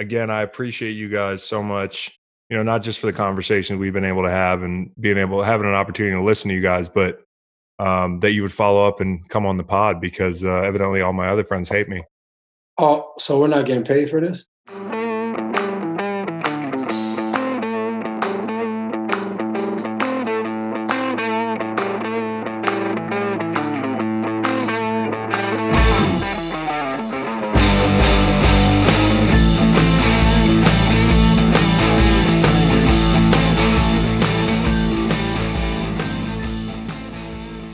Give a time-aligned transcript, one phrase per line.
[0.00, 2.18] again, I appreciate you guys so much.
[2.48, 5.40] You know, not just for the conversation we've been able to have and being able
[5.44, 7.20] having an opportunity to listen to you guys, but
[7.78, 11.12] um, that you would follow up and come on the pod because uh, evidently all
[11.12, 12.02] my other friends hate me.
[12.76, 14.48] Oh, so we're not getting paid for this?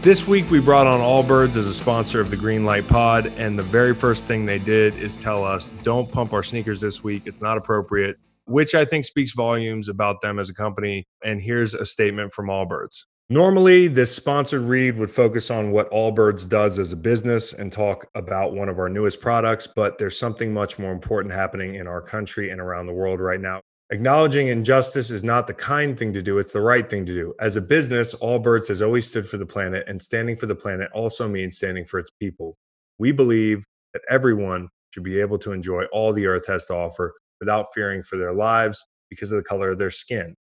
[0.07, 3.27] This week, we brought on Allbirds as a sponsor of the Greenlight Pod.
[3.39, 7.03] And the very first thing they did is tell us don't pump our sneakers this
[7.03, 7.25] week.
[7.27, 11.09] It's not appropriate, which I think speaks volumes about them as a company.
[11.25, 13.07] And here's a statement from Allbirds.
[13.31, 18.07] Normally, this sponsored read would focus on what Allbirds does as a business and talk
[18.15, 22.01] about one of our newest products, but there's something much more important happening in our
[22.01, 23.61] country and around the world right now.
[23.91, 27.33] Acknowledging injustice is not the kind thing to do, it's the right thing to do.
[27.39, 30.91] As a business, Allbirds has always stood for the planet, and standing for the planet
[30.93, 32.57] also means standing for its people.
[32.99, 37.15] We believe that everyone should be able to enjoy all the earth has to offer
[37.39, 40.35] without fearing for their lives because of the color of their skin.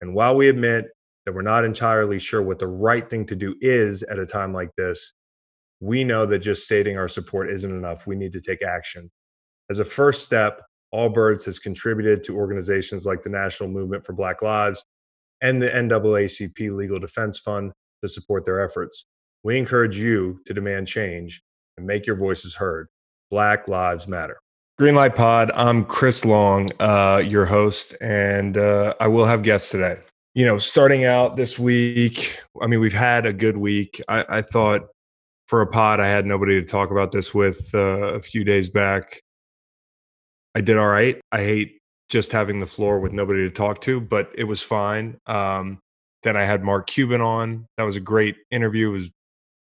[0.00, 0.86] And while we admit
[1.24, 4.52] that we're not entirely sure what the right thing to do is at a time
[4.52, 5.14] like this,
[5.80, 8.06] we know that just stating our support isn't enough.
[8.06, 9.10] We need to take action.
[9.70, 10.62] As a first step,
[10.96, 14.84] Allbirds has contributed to organizations like the National Movement for Black Lives
[15.42, 19.04] and the NAACP Legal Defense Fund to support their efforts.
[19.44, 21.42] We encourage you to demand change
[21.76, 22.88] and make your voices heard.
[23.30, 24.38] Black Lives Matter.
[24.80, 29.98] Greenlight Pod, I'm Chris Long, uh, your host, and uh, I will have guests today.
[30.34, 34.02] You know, starting out this week, I mean, we've had a good week.
[34.08, 34.82] I, I thought
[35.46, 38.68] for a pod, I had nobody to talk about this with uh, a few days
[38.68, 39.22] back.
[40.56, 41.20] I did all right.
[41.30, 45.18] I hate just having the floor with nobody to talk to, but it was fine.
[45.26, 45.80] Um,
[46.22, 47.66] then I had Mark Cuban on.
[47.76, 48.88] That was a great interview.
[48.88, 49.10] It was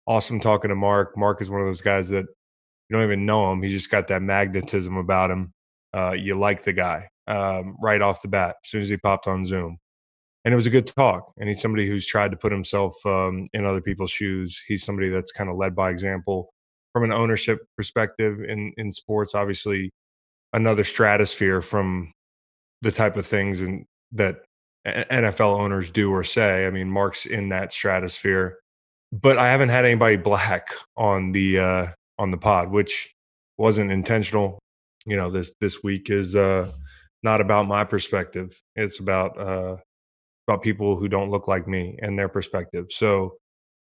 [0.06, 1.18] awesome talking to Mark.
[1.18, 3.62] Mark is one of those guys that you don't even know him.
[3.64, 5.54] He's just got that magnetism about him.
[5.96, 9.26] Uh, you like the guy um, right off the bat as soon as he popped
[9.26, 9.78] on Zoom.
[10.44, 11.32] And it was a good talk.
[11.40, 14.62] And he's somebody who's tried to put himself um, in other people's shoes.
[14.68, 16.50] He's somebody that's kind of led by example
[16.92, 19.34] from an ownership perspective in in sports.
[19.34, 19.90] Obviously,
[20.54, 22.12] another stratosphere from
[22.82, 24.44] the type of things and that
[24.86, 26.68] NFL owners do or say.
[26.68, 28.60] I mean, Mark's in that stratosphere,
[29.12, 31.88] but I haven't had anybody black on the uh,
[32.20, 33.14] on the pod, which
[33.58, 34.60] wasn't intentional.
[35.06, 36.72] You know, this this week is uh,
[37.24, 38.62] not about my perspective.
[38.76, 39.78] It's about uh,
[40.48, 42.88] about people who don't look like me and their perspective.
[42.90, 43.38] So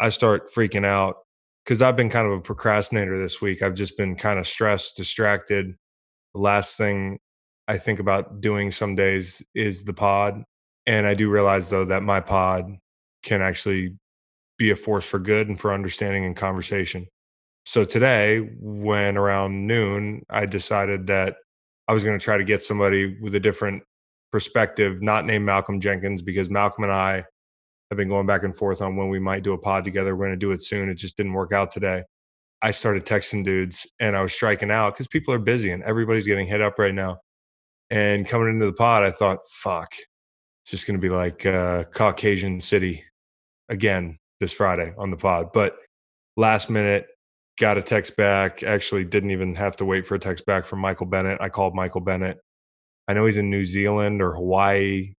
[0.00, 1.16] I start freaking out
[1.64, 3.62] because I've been kind of a procrastinator this week.
[3.62, 5.74] I've just been kind of stressed, distracted,
[6.34, 7.18] the last thing
[7.66, 10.42] I think about doing some days is the pod.
[10.86, 12.76] And I do realize though that my pod
[13.22, 13.96] can actually
[14.56, 17.06] be a force for good and for understanding and conversation.
[17.66, 21.36] So today, when around noon, I decided that
[21.86, 23.82] I was going to try to get somebody with a different
[24.32, 27.24] perspective, not named Malcolm Jenkins, because Malcolm and I
[27.90, 30.16] have been going back and forth on when we might do a pod together.
[30.16, 30.88] We're going to do it soon.
[30.88, 32.04] It just didn't work out today.
[32.60, 36.26] I started texting dudes and I was striking out because people are busy and everybody's
[36.26, 37.18] getting hit up right now.
[37.90, 39.94] And coming into the pod, I thought, fuck,
[40.62, 43.04] it's just going to be like uh, Caucasian City
[43.68, 45.48] again this Friday on the pod.
[45.54, 45.76] But
[46.36, 47.06] last minute,
[47.58, 48.62] got a text back.
[48.62, 51.40] Actually, didn't even have to wait for a text back from Michael Bennett.
[51.40, 52.38] I called Michael Bennett.
[53.06, 55.14] I know he's in New Zealand or Hawaii.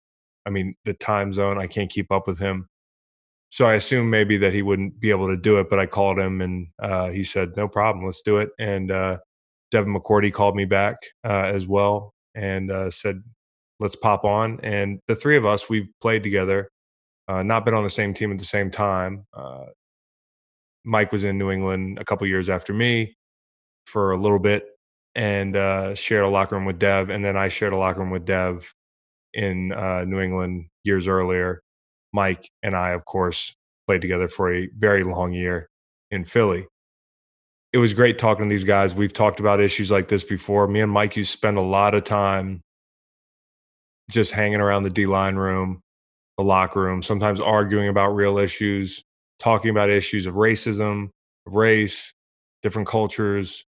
[0.45, 2.67] I mean, the time zone, I can't keep up with him
[3.50, 6.20] so I assumed maybe that he wouldn't be able to do it, but I called
[6.20, 9.18] him and uh, he said, "No problem, let's do it." And uh,
[9.72, 13.24] Devin McCourty called me back uh, as well and uh, said,
[13.80, 16.70] "Let's pop on." And the three of us, we've played together,
[17.28, 19.26] uh, not been on the same team at the same time.
[19.34, 19.66] Uh,
[20.86, 23.16] Mike was in New England a couple years after me
[23.88, 24.68] for a little bit
[25.16, 25.56] and
[25.98, 28.72] shared a locker room with Dev, and then I shared a locker room with Dev
[29.34, 31.63] in New England years earlier
[32.13, 33.53] Mike and I, of course,
[33.88, 35.69] played together for a very long year
[36.11, 36.67] in Philly.
[37.71, 38.95] It was great talking to these guys.
[38.95, 40.67] We've talked about issues like this before.
[40.67, 42.61] Me and Mike used spend a lot of time
[44.11, 45.81] just hanging around the D line room,
[46.38, 49.03] the locker room, sometimes arguing about real issues,
[49.39, 51.09] talking about issues of racism,
[51.45, 52.11] of race,
[52.63, 53.65] different cultures,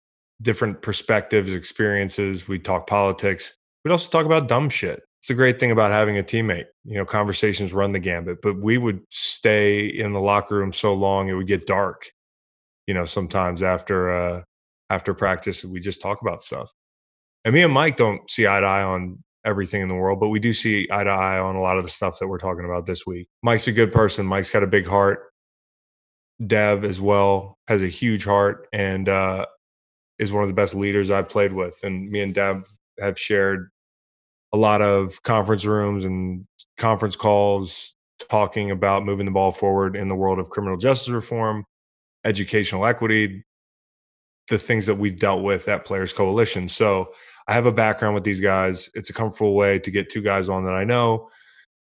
[0.42, 2.48] different perspectives, experiences.
[2.48, 3.54] We talk politics.
[3.84, 6.66] We'd also talk about dumb shit it's a great thing about having a teammate.
[6.84, 10.92] You know, conversations run the gambit, but we would stay in the locker room so
[10.92, 12.10] long it would get dark.
[12.86, 14.42] You know, sometimes after uh
[14.90, 16.70] after practice we just talk about stuff.
[17.46, 20.28] And me and Mike don't see eye to eye on everything in the world, but
[20.28, 22.66] we do see eye to eye on a lot of the stuff that we're talking
[22.66, 23.26] about this week.
[23.42, 24.26] Mike's a good person.
[24.26, 25.20] Mike's got a big heart.
[26.46, 29.46] Dev as well has a huge heart and uh,
[30.18, 31.78] is one of the best leaders I've played with.
[31.82, 32.68] And me and Dev
[33.00, 33.70] have shared
[34.54, 36.46] a lot of conference rooms and
[36.78, 37.96] conference calls
[38.30, 41.64] talking about moving the ball forward in the world of criminal justice reform,
[42.24, 43.44] educational equity,
[44.48, 46.68] the things that we've dealt with at Players Coalition.
[46.68, 47.12] So
[47.48, 48.88] I have a background with these guys.
[48.94, 51.28] It's a comfortable way to get two guys on that I know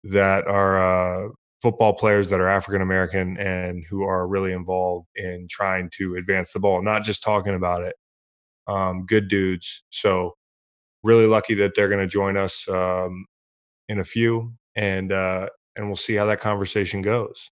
[0.04, 1.30] that are uh,
[1.60, 6.52] football players that are African American and who are really involved in trying to advance
[6.52, 7.96] the ball, not just talking about it.
[8.68, 9.82] Um, good dudes.
[9.90, 10.36] So
[11.02, 13.26] really lucky that they're going to join us um,
[13.88, 17.50] in a few, and uh, and we'll see how that conversation goes.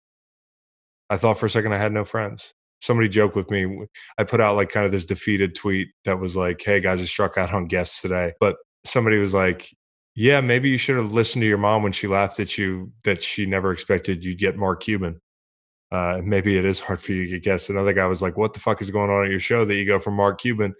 [1.10, 3.86] I thought for a second I had no friends somebody joked with me.
[4.18, 7.04] I put out like kind of this defeated tweet that was like, "Hey guys, I
[7.04, 9.68] struck out on guests today," but somebody was like,
[10.14, 13.22] "Yeah, maybe you should have listened to your mom when she laughed at you that
[13.22, 15.20] she never expected you'd get Mark Cuban."
[15.90, 17.70] Uh, maybe it is hard for you to get guests.
[17.70, 19.86] Another guy was like, "What the fuck is going on at your show that you
[19.86, 20.74] go from Mark Cuban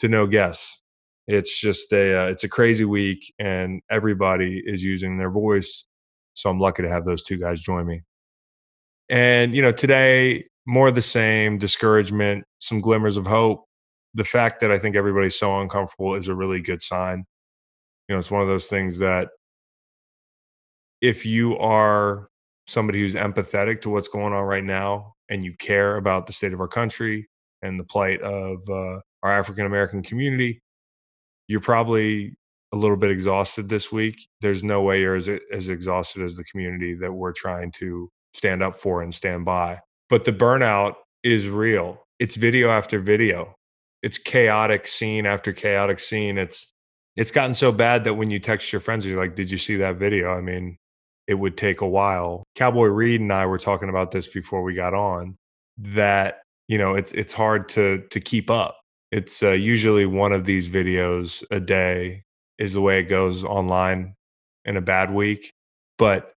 [0.00, 0.82] to no guests?"
[1.28, 5.86] It's just a uh, it's a crazy week, and everybody is using their voice.
[6.34, 8.02] So I'm lucky to have those two guys join me.
[9.10, 13.64] And you know, today more of the same, discouragement, some glimmers of hope.
[14.14, 17.24] The fact that I think everybody's so uncomfortable is a really good sign.
[18.08, 19.28] You know, it's one of those things that
[21.00, 22.28] if you are
[22.66, 26.52] somebody who's empathetic to what's going on right now and you care about the state
[26.52, 27.28] of our country
[27.62, 30.60] and the plight of uh, our African American community,
[31.48, 32.36] you're probably
[32.72, 34.28] a little bit exhausted this week.
[34.40, 38.62] There's no way you're as, as exhausted as the community that we're trying to stand
[38.62, 39.78] up for and stand by
[40.08, 42.02] but the burnout is real.
[42.18, 43.54] It's video after video.
[44.02, 46.38] It's chaotic scene after chaotic scene.
[46.38, 46.72] It's
[47.16, 49.76] it's gotten so bad that when you text your friends, you're like, "Did you see
[49.76, 50.78] that video?" I mean,
[51.26, 52.44] it would take a while.
[52.54, 55.36] Cowboy Reed and I were talking about this before we got on.
[55.78, 58.77] That you know, it's it's hard to to keep up.
[59.10, 62.24] It's uh, usually one of these videos a day
[62.58, 64.14] is the way it goes online
[64.64, 65.52] in a bad week,
[65.96, 66.32] but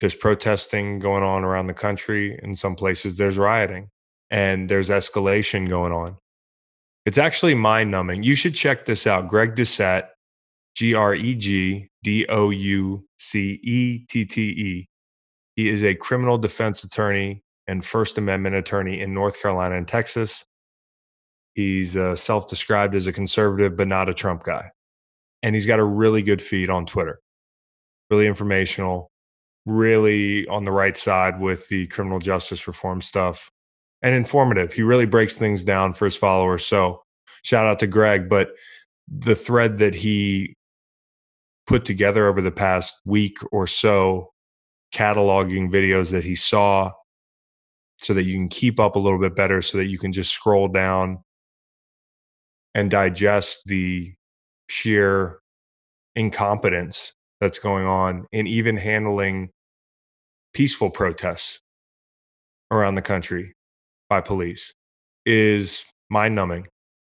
[0.00, 2.38] there's protesting going on around the country.
[2.42, 3.88] In some places, there's rioting
[4.30, 6.18] and there's escalation going on.
[7.06, 8.22] It's actually mind numbing.
[8.22, 9.28] You should check this out.
[9.28, 10.08] Greg Doucette,
[10.74, 14.88] G R E G D O U C E T T E.
[15.56, 20.44] He is a criminal defense attorney and First Amendment attorney in North Carolina and Texas.
[21.54, 24.70] He's uh, self described as a conservative, but not a Trump guy.
[25.42, 27.20] And he's got a really good feed on Twitter,
[28.10, 29.12] really informational
[29.66, 33.50] really on the right side with the criminal justice reform stuff
[34.02, 34.72] and informative.
[34.72, 36.66] He really breaks things down for his followers.
[36.66, 37.02] So
[37.42, 38.28] shout out to Greg.
[38.28, 38.50] But
[39.08, 40.54] the thread that he
[41.66, 44.30] put together over the past week or so,
[44.92, 46.92] cataloging videos that he saw
[47.98, 50.32] so that you can keep up a little bit better, so that you can just
[50.32, 51.22] scroll down
[52.74, 54.14] and digest the
[54.68, 55.38] sheer
[56.14, 59.50] incompetence that's going on and even handling
[60.54, 61.60] peaceful protests
[62.70, 63.54] around the country
[64.08, 64.72] by police
[65.26, 66.66] is mind numbing.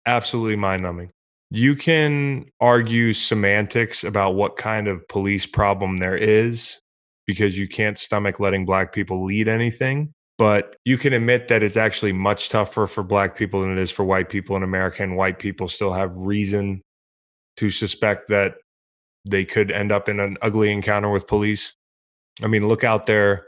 [0.05, 1.11] Absolutely mind numbing.
[1.51, 6.79] You can argue semantics about what kind of police problem there is
[7.25, 10.13] because you can't stomach letting black people lead anything.
[10.39, 13.91] But you can admit that it's actually much tougher for black people than it is
[13.91, 15.03] for white people in America.
[15.03, 16.81] And white people still have reason
[17.57, 18.55] to suspect that
[19.29, 21.73] they could end up in an ugly encounter with police.
[22.41, 23.47] I mean, look out there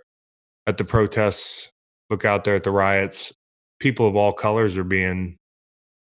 [0.67, 1.71] at the protests,
[2.09, 3.31] look out there at the riots.
[3.79, 5.37] People of all colors are being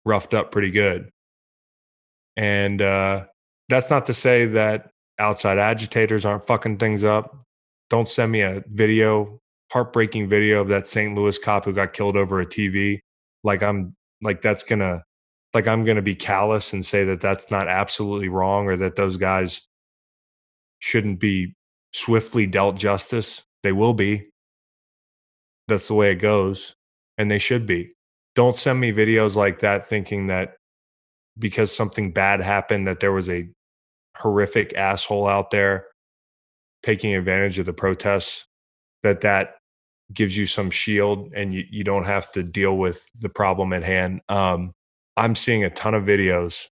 [0.05, 1.11] roughed up pretty good.
[2.37, 3.25] And uh,
[3.69, 7.43] that's not to say that outside agitators aren't fucking things up.
[7.91, 9.41] Don't send me a video,
[9.73, 11.15] heartbreaking video of that St.
[11.15, 13.01] Louis cop who got killed over a TV.
[13.45, 15.03] Like I'm like that's gonna
[15.55, 19.17] like I'm to be callous and say that that's not absolutely wrong or that those
[19.17, 19.63] guys
[20.81, 21.55] shouldn't be
[21.93, 23.43] swiftly dealt justice.
[23.63, 24.29] They will be.
[25.69, 26.75] That's the way it goes.
[27.19, 27.93] And they should be.
[28.35, 30.57] Don't send me videos like that thinking that
[31.39, 33.49] because something bad happened, that there was a
[34.17, 35.87] horrific asshole out there
[36.83, 38.47] taking advantage of the protests,
[39.07, 39.55] that that
[40.13, 43.83] gives you some shield and you, you don't have to deal with the problem at
[43.83, 44.21] hand.
[44.29, 44.73] Um,
[45.17, 46.67] I'm seeing a ton of videos,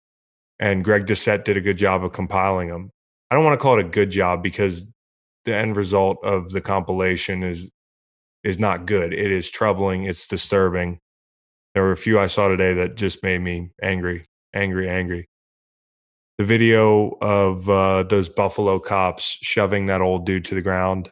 [0.61, 2.91] and Greg Doucette did a good job of compiling them.
[3.31, 4.87] I don't want to call it a good job because
[5.45, 7.71] the end result of the compilation is
[8.45, 9.13] is not good.
[9.13, 10.05] It is troubling.
[10.05, 10.99] It's disturbing.
[11.75, 15.29] There were a few I saw today that just made me angry, angry, angry.
[16.39, 21.11] the video of uh, those Buffalo cops shoving that old dude to the ground.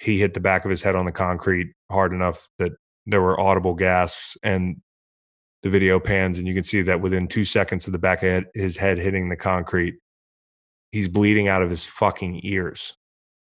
[0.00, 2.72] He hit the back of his head on the concrete hard enough that
[3.06, 4.80] there were audible gasps, and
[5.62, 8.44] the video pans, and you can see that within two seconds of the back of
[8.54, 9.96] his head hitting the concrete,
[10.92, 12.94] he's bleeding out of his fucking ears.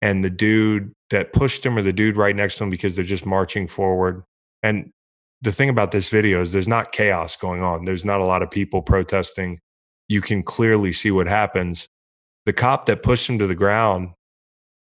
[0.02, 3.04] And the dude that pushed him, or the dude right next to him, because they're
[3.04, 4.24] just marching forward.
[4.62, 4.90] And
[5.40, 7.84] the thing about this video is there's not chaos going on.
[7.84, 9.60] There's not a lot of people protesting
[10.08, 11.88] you can clearly see what happens.
[12.44, 14.10] The cop that pushed him to the ground,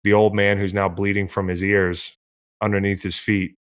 [0.04, 2.16] the old man who's now bleeding from his ears
[2.60, 3.56] underneath his feet,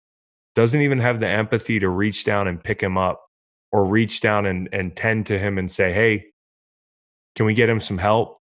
[0.56, 3.26] doesn't even have the empathy to reach down and pick him up
[3.72, 6.28] or reach down and, and tend to him and say, Hey,
[7.36, 8.40] can we get him some help?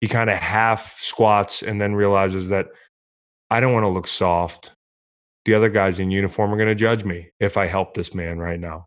[0.00, 2.68] He kind of half squats and then realizes that
[3.50, 4.72] I don't want to look soft.
[5.44, 8.38] The other guys in uniform are going to judge me if I help this man
[8.38, 8.86] right now,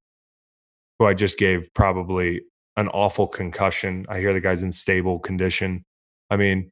[1.00, 2.42] who I just gave probably
[2.78, 4.06] an awful concussion.
[4.10, 5.84] I hear the guy's in stable condition.
[6.30, 6.72] I mean,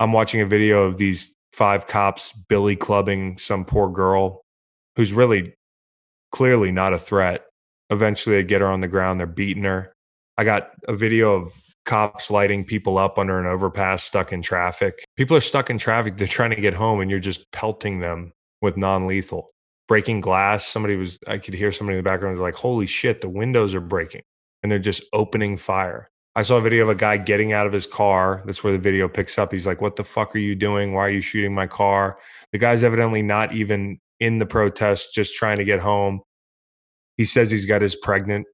[0.00, 4.42] I'm watching a video of these five cops billy clubbing some poor girl
[4.96, 5.54] who's really
[6.32, 7.46] clearly not a threat.
[7.90, 9.92] Eventually, they get her on the ground, they're beating her.
[10.36, 11.52] I got a video of
[11.84, 15.04] cops lighting people up under an overpass stuck in traffic.
[15.16, 18.32] People are stuck in traffic, they're trying to get home, and you're just pelting them
[18.62, 19.50] with non lethal.
[19.86, 20.66] Breaking glass.
[20.66, 23.74] Somebody was, I could hear somebody in the background was like, holy shit, the windows
[23.74, 24.22] are breaking
[24.64, 26.06] and they're just opening fire.
[26.36, 28.42] I saw a video of a guy getting out of his car.
[28.44, 29.52] That's where the video picks up.
[29.52, 30.92] He's like, What the fuck are you doing?
[30.92, 32.18] Why are you shooting my car?
[32.52, 36.20] The guy's evidently not even in the protest, just trying to get home.
[37.16, 38.46] He says he's got his pregnant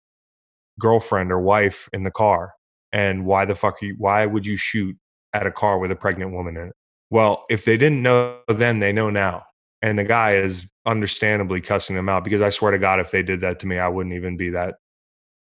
[0.78, 2.52] girlfriend or wife in the car.
[2.92, 4.96] And why the fuck you, why would you shoot
[5.32, 6.74] at a car with a pregnant woman in it?
[7.08, 9.44] Well, if they didn't know then, they know now.
[9.82, 13.22] And the guy is understandably cussing them out because I swear to God, if they
[13.22, 14.74] did that to me, I wouldn't even be that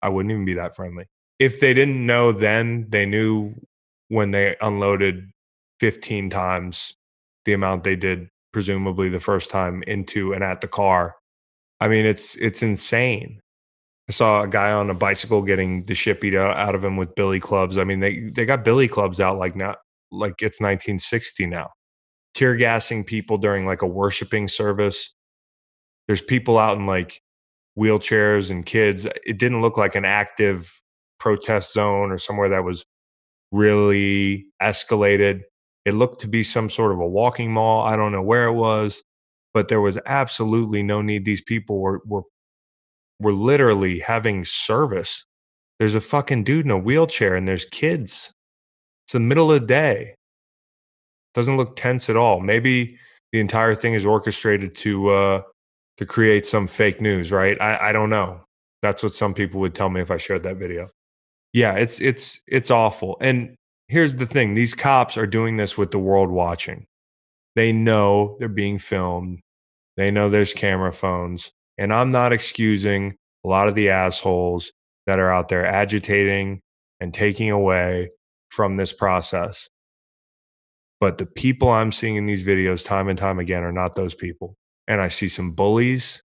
[0.02, 1.08] I wouldn't even be that friendly.
[1.40, 3.56] If they didn't know then, they knew
[4.08, 5.32] when they unloaded
[5.80, 6.94] 15 times
[7.46, 11.16] the amount they did presumably the first time into and at the car.
[11.82, 13.42] I mean, it's it's insane.
[14.08, 17.16] I saw a guy on a bicycle getting the shit beat out of him with
[17.16, 17.78] billy clubs.
[17.78, 19.80] I mean, they they got billy clubs out like not
[20.12, 21.72] like it's 1960 now.
[22.34, 25.14] Tear gassing people during like a worshiping service.
[26.08, 27.22] There's people out in like
[27.78, 29.06] wheelchairs and kids.
[29.26, 30.82] It didn't look like an active
[31.26, 32.86] protest zone or somewhere that was
[33.52, 35.42] really escalated.
[35.84, 37.82] It looked to be some sort of a walking mall.
[37.82, 39.02] I don't know where it was,
[39.52, 41.26] but there was absolutely no need.
[41.26, 42.22] These people were were
[43.20, 45.26] were literally having service.
[45.80, 48.32] There's a fucking dude in a wheelchair and there's kids.
[49.06, 50.16] It's the middle of the day.
[51.34, 52.40] Doesn't look tense at all.
[52.40, 53.00] Maybe
[53.32, 55.42] the entire thing is orchestrated to uh,
[55.98, 57.60] to create some fake news, right?
[57.60, 58.42] I, I don't know.
[58.84, 60.95] That's what some people would tell me if I shared that video.
[61.56, 63.18] Yeah, it's it's it's awful.
[63.22, 63.56] And
[63.88, 66.88] here's the thing: these cops are doing this with the world watching.
[67.56, 69.42] They know they're being filmed.
[69.98, 71.52] They know there's camera phones.
[71.78, 74.72] And I'm not excusing a lot of the assholes
[75.08, 76.62] that are out there agitating
[77.02, 78.12] and taking away
[78.50, 79.70] from this process.
[81.00, 84.16] But the people I'm seeing in these videos time and time again are not those
[84.16, 84.56] people
[84.88, 86.22] and I see some bullies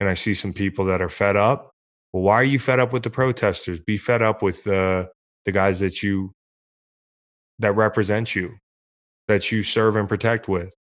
[0.00, 1.69] and I see some people that are fed up.
[2.12, 3.80] Well, why are you fed up with the protesters?
[3.80, 5.08] Be fed up with the
[5.46, 6.32] the guys that you
[7.58, 8.54] that represent you,
[9.28, 10.74] that you serve and protect with.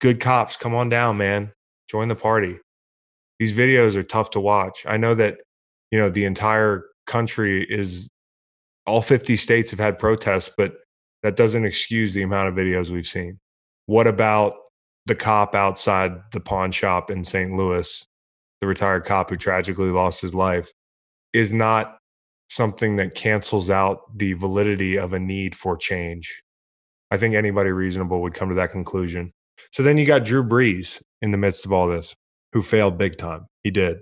[0.00, 1.52] Good cops, come on down, man.
[1.88, 2.58] Join the party.
[3.38, 4.84] These videos are tough to watch.
[4.86, 5.38] I know that,
[5.90, 8.08] you know, the entire country is
[8.86, 10.74] all 50 states have had protests, but
[11.22, 13.38] that doesn't excuse the amount of videos we've seen.
[13.86, 14.54] What about
[15.06, 17.56] the cop outside the pawn shop in St.
[17.56, 18.04] Louis,
[18.60, 20.72] the retired cop who tragically lost his life,
[21.32, 21.98] is not
[22.50, 26.42] something that cancels out the validity of a need for change.
[27.10, 29.32] I think anybody reasonable would come to that conclusion.
[29.72, 32.14] So then you got Drew Brees in the midst of all this,
[32.52, 33.46] who failed big time.
[33.62, 33.98] He did.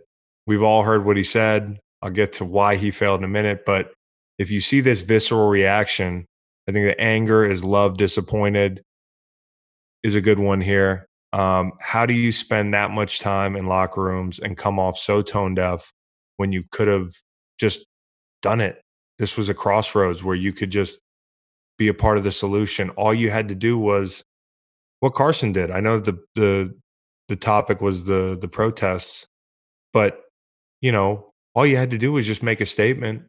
[0.46, 1.78] We've all heard what he said.
[2.02, 3.64] I'll get to why he failed in a minute.
[3.64, 3.92] But
[4.38, 6.26] if you see this visceral reaction,
[6.68, 8.82] I think the anger is love disappointed
[10.02, 11.06] is a good one here.
[11.36, 15.20] Um, how do you spend that much time in locker rooms and come off so
[15.20, 15.92] tone deaf
[16.38, 17.10] when you could have
[17.58, 17.84] just
[18.40, 18.80] done it?
[19.18, 20.98] This was a crossroads where you could just
[21.76, 22.88] be a part of the solution.
[22.90, 24.24] All you had to do was
[25.00, 25.70] what Carson did.
[25.70, 26.74] I know the the
[27.28, 29.26] the topic was the the protests,
[29.92, 30.22] but
[30.80, 33.24] you know, all you had to do was just make a statement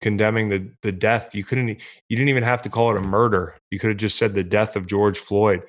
[0.00, 1.34] condemning the the death.
[1.34, 3.58] You couldn't you didn't even have to call it a murder.
[3.70, 5.62] You could have just said the death of George Floyd,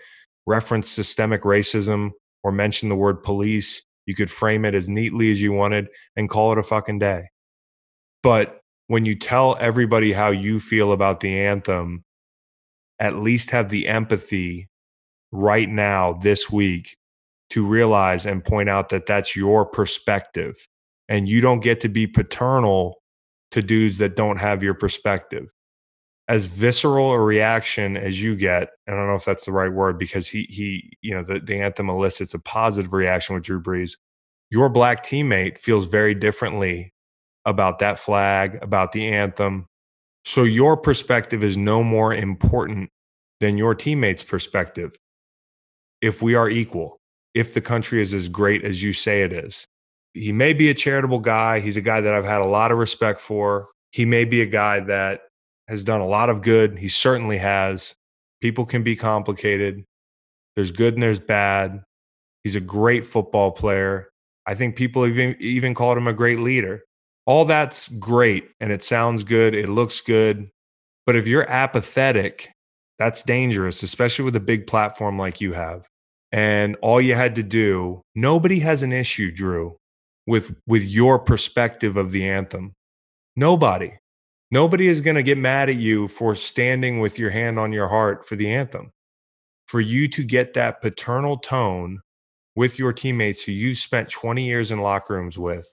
[0.46, 2.12] reference systemic racism
[2.44, 3.82] or mention the word police.
[4.06, 7.30] You could frame it as neatly as you wanted and call it a fucking day.
[8.22, 12.04] But when you tell everybody how you feel about the anthem,
[13.00, 14.68] at least have the empathy
[15.32, 16.96] right now, this week,
[17.50, 20.68] to realize and point out that that's your perspective.
[21.10, 23.02] And you don't get to be paternal
[23.52, 25.50] to dudes that don't have your perspective.
[26.30, 30.00] As visceral a reaction as you get, I don't know if that's the right word
[30.00, 33.98] because he he, you know, the, the anthem elicits a positive reaction with Drew Brees.
[34.50, 36.94] Your black teammate feels very differently
[37.46, 39.68] about that flag, about the anthem.
[40.26, 42.90] So your perspective is no more important
[43.42, 44.96] than your teammate's perspective
[46.02, 47.02] if we are equal,
[47.34, 49.66] if the country is as great as you say it is.
[50.14, 51.60] He may be a charitable guy.
[51.60, 53.70] He's a guy that I've had a lot of respect for.
[53.92, 55.22] He may be a guy that
[55.68, 56.78] has done a lot of good.
[56.78, 57.96] He certainly has.
[58.42, 59.84] People can be complicated.
[60.56, 61.84] There's good and there's bad.
[62.44, 64.10] He's a great football player.
[64.46, 66.84] I think people even even called him a great leader.
[67.26, 70.50] All that's great and it sounds good, it looks good.
[71.06, 72.52] But if you're apathetic,
[73.00, 75.88] that's dangerous, especially with a big platform like you have.
[76.32, 79.78] And all you had to do, nobody has an issue, Drew,
[80.28, 82.74] with with your perspective of the anthem.
[83.36, 83.94] Nobody.
[84.54, 87.88] Nobody is going to get mad at you for standing with your hand on your
[87.88, 88.92] heart for the anthem.
[89.66, 92.02] For you to get that paternal tone
[92.56, 95.68] with your teammates who you spent 20 years in locker rooms with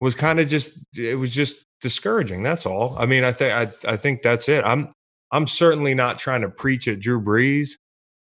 [0.00, 2.42] was kind of just it was just discouraging.
[2.42, 2.96] That's all.
[2.98, 4.64] I mean, I think I I think that's it.
[4.64, 4.90] I'm
[5.30, 7.70] I'm certainly not trying to preach at Drew Brees.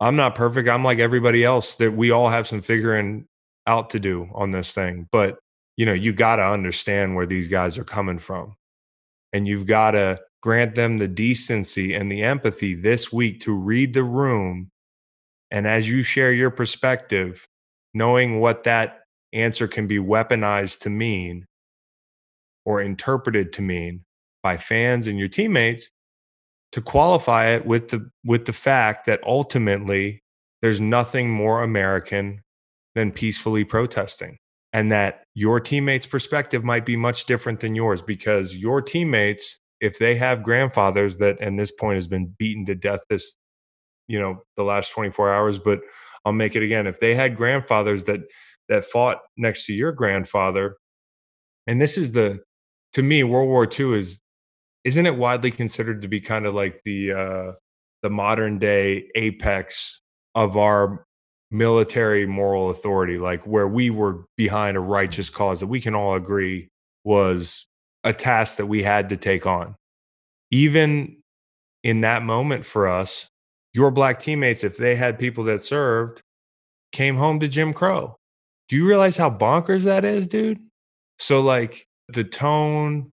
[0.00, 0.70] I'm not perfect.
[0.70, 3.26] I'm like everybody else that we all have some figuring
[3.66, 5.06] out to do on this thing.
[5.12, 5.38] But
[5.76, 8.54] you know, you got to understand where these guys are coming from.
[9.32, 13.94] And you've got to grant them the decency and the empathy this week to read
[13.94, 14.70] the room.
[15.50, 17.46] And as you share your perspective,
[17.94, 19.00] knowing what that
[19.32, 21.46] answer can be weaponized to mean
[22.64, 24.04] or interpreted to mean
[24.42, 25.88] by fans and your teammates,
[26.72, 30.22] to qualify it with the with the fact that ultimately
[30.62, 32.42] there's nothing more American
[32.94, 34.38] than peacefully protesting
[34.72, 39.98] and that your teammates' perspective might be much different than yours because your teammates, if
[39.98, 43.36] they have grandfathers that, and this point has been beaten to death this,
[44.08, 45.80] you know, the last 24 hours, but
[46.24, 46.86] I'll make it again.
[46.86, 48.20] If they had grandfathers that
[48.68, 50.76] that fought next to your grandfather,
[51.66, 52.40] and this is the,
[52.92, 54.20] to me, World War II is,
[54.84, 57.52] isn't it widely considered to be kind of like the uh,
[58.02, 60.00] the modern day apex
[60.34, 61.06] of our
[61.52, 66.14] military moral authority, like where we were behind a righteous cause that we can all
[66.14, 66.68] agree
[67.04, 67.66] was
[68.04, 69.76] a task that we had to take on.
[70.50, 71.18] Even
[71.84, 73.28] in that moment for us,
[73.74, 76.20] your black teammates, if they had people that served,
[76.92, 78.16] came home to Jim Crow.
[78.68, 80.60] Do you realize how bonkers that is, dude?
[81.18, 83.10] So like the tone,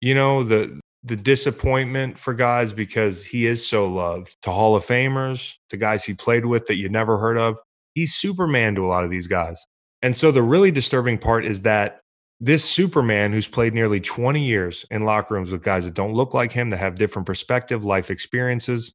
[0.00, 4.84] you know, the the disappointment for guys because he is so loved to Hall of
[4.84, 7.58] Famers, to guys he played with that you never heard of
[7.94, 9.66] he's Superman to a lot of these guys.
[10.02, 12.00] And so the really disturbing part is that
[12.40, 16.32] this Superman who's played nearly 20 years in locker rooms with guys that don't look
[16.32, 18.94] like him, that have different perspective, life experiences,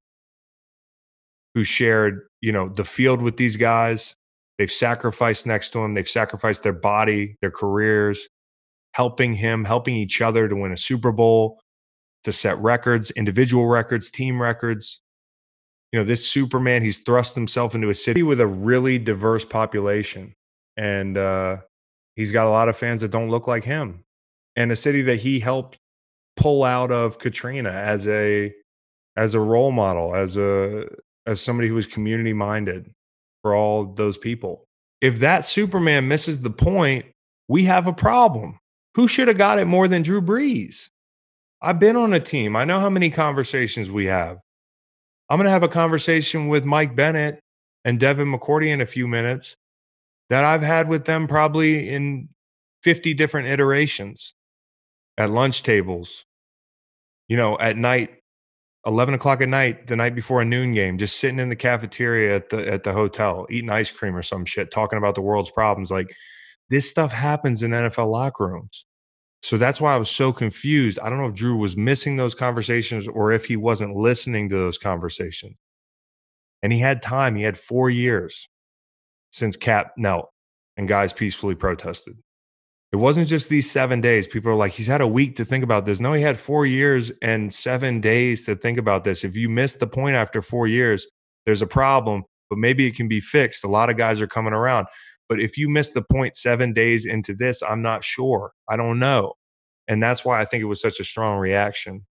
[1.53, 4.15] who shared, you know, the field with these guys.
[4.57, 5.93] They've sacrificed next to him.
[5.93, 8.27] They've sacrificed their body, their careers,
[8.93, 11.59] helping him, helping each other to win a Super Bowl,
[12.23, 15.03] to set records, individual records, team records
[15.95, 20.33] you know, this Superman, he's thrust himself into a city with a really diverse population.
[20.75, 21.59] And uh,
[22.17, 24.03] he's got a lot of fans that don't look like him.
[24.57, 25.77] And a city that he helped
[26.35, 28.53] pull out of Katrina as a
[29.15, 30.89] as a role model, as a
[31.25, 32.91] as somebody who was community minded
[33.41, 34.65] for all those people.
[34.99, 37.05] If that Superman misses the point,
[37.47, 38.59] we have a problem.
[38.95, 40.89] Who should have got it more than Drew Brees?
[41.61, 42.57] I've been on a team.
[42.57, 44.39] I know how many conversations we have.
[45.29, 47.39] I'm going to have a conversation with Mike Bennett
[47.83, 49.55] and Devin McCourty in a few minutes
[50.29, 52.29] that I've had with them probably in
[52.83, 54.33] 50 different iterations
[55.17, 56.25] at lunch tables,
[57.27, 58.19] you know, at night,
[58.85, 62.35] 11 o'clock at night, the night before a noon game, just sitting in the cafeteria
[62.35, 65.49] at the, at the hotel, eating ice cream or some shit, talking about the world's
[65.49, 65.89] problems.
[65.89, 66.15] Like
[66.69, 68.85] this stuff happens in NFL locker rooms.
[69.45, 70.97] So that's why I was so confused.
[70.97, 74.55] I don't know if Drew was missing those conversations or if he wasn't listening to
[74.55, 75.55] those conversations.
[76.63, 78.49] And he had time, he had four years
[79.31, 80.31] since Cap knelt
[80.77, 82.17] and guys peacefully protested.
[82.91, 84.27] It wasn't just these seven days.
[84.27, 85.99] People are like, he's had a week to think about this.
[85.99, 89.23] No, he had four years and seven days to think about this.
[89.23, 91.05] If you missed the point after four years,
[91.45, 93.63] there's a problem, but maybe it can be fixed.
[93.63, 94.87] A lot of guys are coming around.
[95.27, 98.51] But if you miss the point seven days into this, I'm not sure.
[98.69, 99.33] I don't know.
[99.87, 102.05] And that's why I think it was such a strong reaction.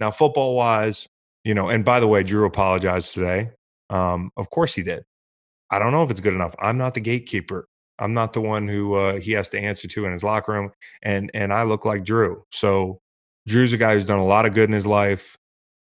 [0.00, 1.08] Now, football wise,
[1.44, 3.50] you know, and by the way, Drew apologized today.
[3.88, 5.04] Um, of course he did.
[5.70, 6.54] I don't know if it's good enough.
[6.58, 7.68] I'm not the gatekeeper.
[7.98, 10.70] I'm not the one who uh, he has to answer to in his locker room,
[11.02, 12.44] and and I look like Drew.
[12.52, 13.00] So
[13.46, 15.36] Drew's a guy who's done a lot of good in his life.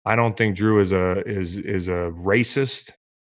[0.06, 2.92] I don't think Drew is a is is a racist.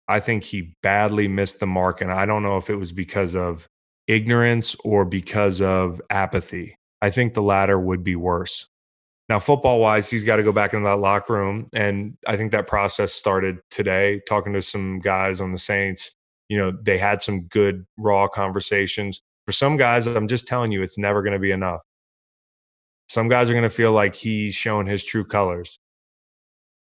[0.08, 3.36] I think he badly missed the mark, and I don't know if it was because
[3.36, 3.68] of
[4.08, 6.76] ignorance or because of apathy.
[7.02, 8.68] I think the latter would be worse.
[9.28, 11.68] Now, football wise, he's got to go back into that locker room.
[11.74, 16.12] And I think that process started today, talking to some guys on the Saints.
[16.48, 19.22] You know, they had some good, raw conversations.
[19.48, 21.82] For some guys, I'm just telling you, it's never going to be enough.
[23.10, 25.80] Some guys are going to feel like he's shown his true colors.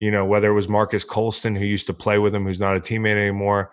[0.00, 2.76] You know, whether it was Marques Colston, who used to play with him, who's not
[2.76, 3.72] a teammate anymore.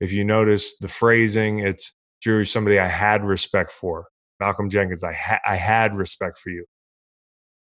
[0.00, 4.06] If you notice the phrasing, it's Drew, somebody I had respect for.
[4.40, 6.64] Malcolm Jenkins, I, ha- I had respect for you.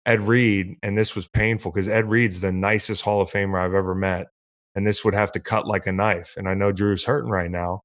[0.06, 3.74] Ed Reed, and this was painful because Ed Reed's the nicest Hall of Famer I've
[3.74, 4.28] ever met.
[4.74, 6.34] And this would have to cut like a knife.
[6.36, 7.82] And I know Drew's hurting right now,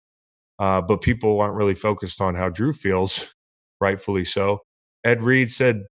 [0.60, 3.34] uh, but people aren't really focused on how Drew feels,
[3.82, 4.60] rightfully so.
[5.04, 5.84] Ed Reed said,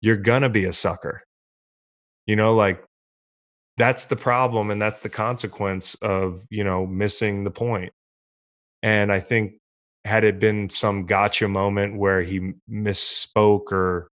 [0.00, 1.22] You're going to be a sucker.
[2.26, 2.84] You know, like
[3.80, 7.92] that's the problem and that's the consequence of, you know, missing the point.
[8.82, 9.54] And I think
[10.04, 14.10] had it been some gotcha moment where he misspoke or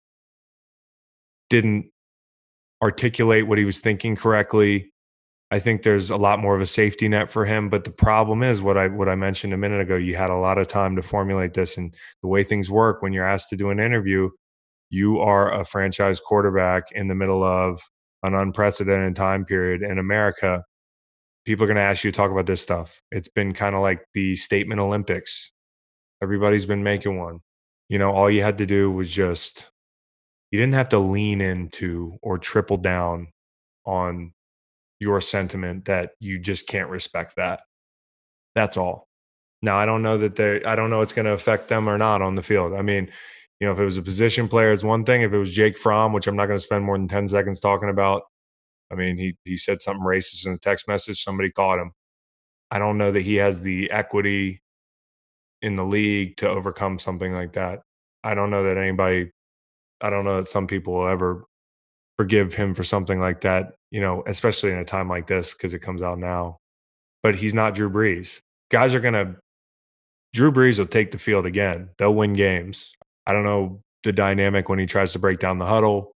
[1.50, 1.92] didn't
[2.82, 4.90] articulate what he was thinking correctly,
[5.52, 7.68] I think there's a lot more of a safety net for him.
[7.68, 9.98] But the problem is what I what I mentioned a minute ago.
[9.98, 13.12] You had a lot of time to formulate this, and the way things work when
[13.12, 14.30] you're asked to do an interview,
[14.90, 17.82] you are a franchise quarterback in the middle of
[18.24, 20.64] an unprecedented time period in America.
[21.46, 23.02] People are going to ask you to talk about this stuff.
[23.12, 25.52] It's been kind of like the statement Olympics.
[26.22, 27.40] Everybody's been making one.
[27.90, 29.70] You know, all you had to do was just,
[30.52, 33.28] you didn't have to lean into or triple down
[33.86, 34.34] on
[35.00, 37.62] your sentiment that you just can't respect that.
[38.56, 39.08] That's all.
[39.62, 41.98] Now, I don't know that they, I don't know it's going to affect them or
[41.98, 42.74] not on the field.
[42.74, 43.10] I mean,
[43.60, 45.22] you know, if it was a position player, it's one thing.
[45.22, 47.60] If it was Jake Fromm, which I'm not going to spend more than 10 seconds
[47.60, 48.24] talking about,
[48.92, 51.24] I mean, he, he said something racist in a text message.
[51.24, 51.92] Somebody caught him.
[52.70, 54.62] I don't know that he has the equity
[55.62, 57.82] in the league to overcome something like that.
[58.24, 59.32] I don't know that anybody,
[60.02, 61.46] I don't know that some people will ever
[62.18, 65.74] forgive him for something like that, you know, especially in a time like this because
[65.74, 66.58] it comes out now.
[67.24, 68.42] But he's not Drew Brees.
[68.70, 69.36] Guys are going to,
[70.34, 71.90] Drew Brees will take the field again.
[71.98, 72.94] They'll win games.
[73.28, 76.14] I don't know the dynamic when he tries to break down the huddle.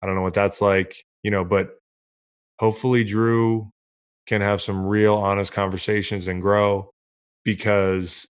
[0.00, 1.70] I don't know what that's like, you know, but
[2.60, 3.70] hopefully Drew
[4.26, 6.90] can have some real honest conversations and grow
[7.44, 8.26] because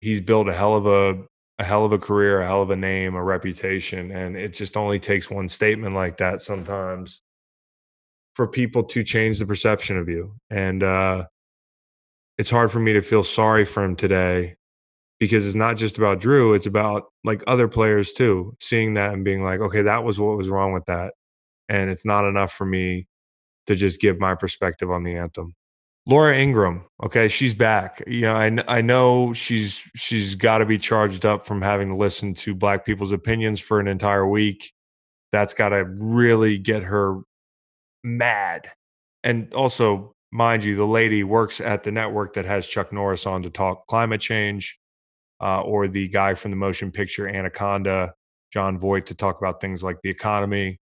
[0.00, 1.24] he's built a hell of a
[1.60, 4.76] a hell of a career, a hell of a name, a reputation, and it just
[4.76, 7.20] only takes one statement like that sometimes
[8.34, 10.36] for people to change the perception of you.
[10.50, 11.24] And uh,
[12.38, 14.57] it's hard for me to feel sorry for him today
[15.20, 18.54] because it's not just about Drew; it's about like other players too.
[18.60, 21.14] Seeing that and being like, okay, that was what was wrong with that,
[21.68, 23.06] and it's not enough for me
[23.66, 25.54] to just give my perspective on the anthem.
[26.06, 28.02] Laura Ingraham, okay, she's back.
[28.06, 31.96] You know, I I know she's she's got to be charged up from having to
[31.96, 34.72] listen to black people's opinions for an entire week.
[35.32, 37.18] That's got to really get her
[38.02, 38.70] mad.
[39.22, 43.42] And also, mind you, the lady works at the network that has Chuck Norris on
[43.42, 44.77] to talk climate change,
[45.40, 48.12] uh, or the guy from the motion picture Anaconda,
[48.52, 50.78] Jon Voight, to talk about things like the economy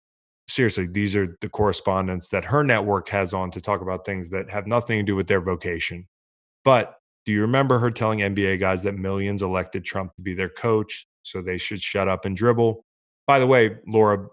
[0.51, 4.49] seriously, these are the correspondents that her network has on to talk about things that
[4.49, 6.07] have nothing to do with their vocation.
[6.63, 10.49] But do you remember her telling NBA guys that millions elected Trump to be their
[10.49, 12.83] coach, so they should shut up and dribble?
[13.27, 14.27] By the way, Laura,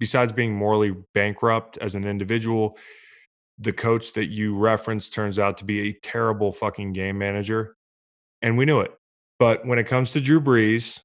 [0.00, 2.76] besides being morally bankrupt as an individual,
[3.58, 7.76] the coach that you referenced turns out to be a terrible fucking game manager.
[8.40, 8.92] And we knew it.
[9.38, 11.00] But when it comes to Drew Brees,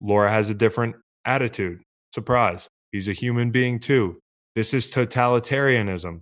[0.00, 1.80] Laura has a different attitude.
[2.14, 2.68] Surprise.
[2.92, 4.20] He's a human being too.
[4.54, 6.20] This is totalitarianism.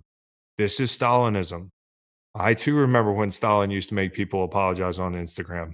[0.57, 1.69] This is Stalinism.
[2.35, 5.73] I too remember when Stalin used to make people apologize on Instagram,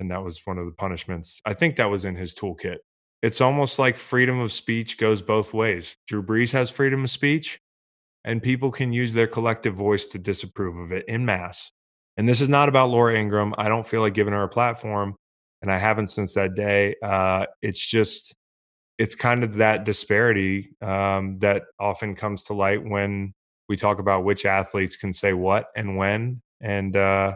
[0.00, 1.40] and that was one of the punishments.
[1.44, 2.78] I think that was in his toolkit.
[3.22, 5.94] It's almost like freedom of speech goes both ways.
[6.08, 7.60] Drew Brees has freedom of speech,
[8.24, 11.70] and people can use their collective voice to disapprove of it in mass.
[12.16, 13.54] And this is not about Laura Ingraham.
[13.56, 15.14] I don't feel like giving her a platform,
[15.62, 16.96] and I haven't since that day.
[17.02, 18.34] Uh, it's just
[18.98, 23.32] it's kind of that disparity um, that often comes to light when
[23.68, 27.34] we talk about which athletes can say what and when and uh,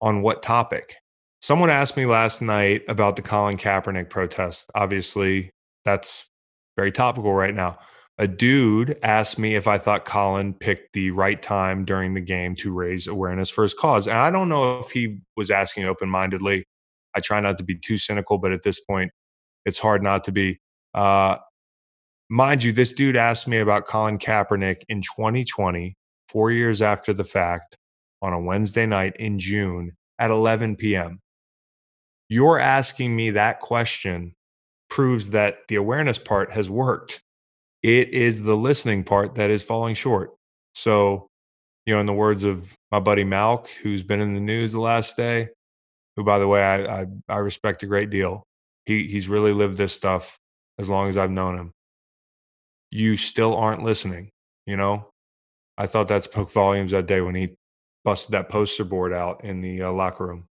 [0.00, 0.96] on what topic.
[1.42, 4.70] Someone asked me last night about the Colin Kaepernick protest.
[4.74, 5.50] Obviously,
[5.84, 6.28] that's
[6.76, 7.78] very topical right now.
[8.18, 12.54] A dude asked me if I thought Colin picked the right time during the game
[12.56, 14.06] to raise awareness for his cause.
[14.06, 16.64] And I don't know if he was asking open mindedly.
[17.14, 19.10] I try not to be too cynical, but at this point,
[19.64, 20.60] it's hard not to be.
[20.94, 21.36] Uh,
[22.28, 25.96] mind you, this dude asked me about Colin Kaepernick in 2020,
[26.28, 27.76] four years after the fact,
[28.22, 31.20] on a Wednesday night in June at 11 p.m.
[32.28, 34.34] You're asking me that question
[34.88, 37.20] proves that the awareness part has worked.
[37.82, 40.30] It is the listening part that is falling short.
[40.74, 41.28] So,
[41.86, 44.80] you know, in the words of my buddy Malk, who's been in the news the
[44.80, 45.48] last day,
[46.20, 48.46] who, by the way, I, I, I respect a great deal.
[48.84, 50.36] He, he's really lived this stuff
[50.78, 51.72] as long as I've known him.
[52.90, 54.32] You still aren't listening,
[54.66, 55.08] you know?
[55.78, 57.54] I thought that spoke volumes that day when he
[58.04, 60.46] busted that poster board out in the uh, locker room.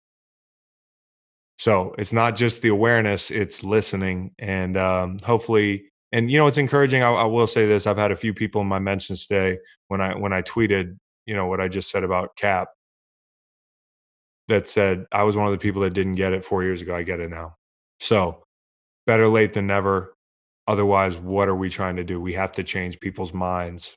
[1.60, 6.60] So it's not just the awareness; it's listening, and um, hopefully, and you know, it's
[6.60, 7.04] encouraging.
[7.04, 10.00] I, I, will say this: I've had a few people in my mentions today when
[10.00, 12.70] I when I tweeted, you know, what I just said about Cap,
[14.48, 16.96] that said I was one of the people that didn't get it four years ago.
[16.96, 17.56] I get it now.
[18.00, 18.44] So
[19.06, 20.14] better late than never.
[20.68, 22.20] Otherwise, what are we trying to do?
[22.20, 23.96] We have to change people's minds,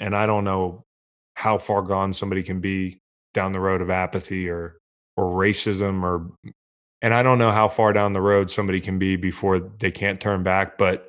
[0.00, 0.82] and I don't know
[1.34, 2.98] how far gone somebody can be
[3.32, 4.78] down the road of apathy or
[5.16, 6.30] or racism or
[7.02, 10.20] and I don't know how far down the road somebody can be before they can't
[10.20, 11.08] turn back, but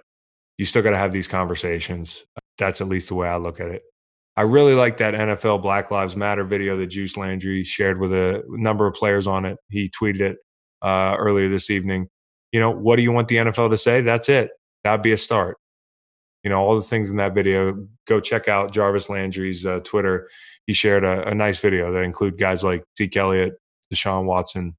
[0.58, 2.24] you still got to have these conversations.
[2.58, 3.84] That's at least the way I look at it.
[4.38, 8.44] I really like that NFL Black Lives Matter video that Juice Landry shared with a
[8.48, 9.58] number of players on it.
[9.70, 10.38] He tweeted it
[10.82, 12.08] uh, earlier this evening.
[12.52, 14.02] You know, what do you want the NFL to say?
[14.02, 14.52] That's it.
[14.84, 15.58] That'd be a start
[16.44, 20.30] you know all the things in that video go check out jarvis landry's uh, twitter
[20.66, 23.54] he shared a, a, nice video that include guys like zeke elliott
[23.94, 24.76] deshaun watson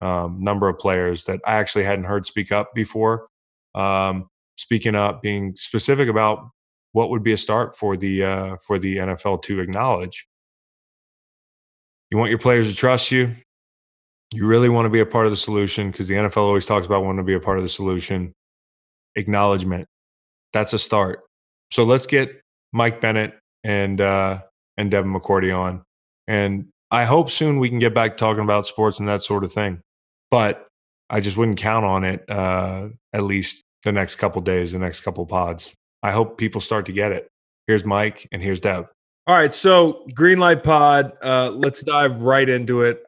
[0.00, 3.28] um, number of players that i actually hadn't heard speak up before
[3.74, 6.50] um, speaking up being specific about
[6.94, 10.26] what would be a start for the uh, for the nfl to acknowledge
[12.10, 13.36] you want your players to trust you
[14.32, 16.86] you really want to be a part of the solution because the nfl always talks
[16.86, 18.32] about wanting to be a part of the solution
[19.16, 19.86] acknowledgement
[20.54, 21.20] that's a start.
[21.70, 22.40] So let's get
[22.72, 24.40] Mike Bennett and uh,
[24.78, 25.82] and Devin McCourty on,
[26.26, 29.52] and I hope soon we can get back talking about sports and that sort of
[29.52, 29.82] thing.
[30.30, 30.66] But
[31.10, 35.00] I just wouldn't count on it uh, at least the next couple days, the next
[35.00, 35.74] couple pods.
[36.04, 37.30] I hope people start to get it.
[37.66, 38.86] Here's Mike and here's Dev.
[39.26, 41.12] All right, so Greenlight Pod.
[41.22, 43.02] Uh, let's dive right into it.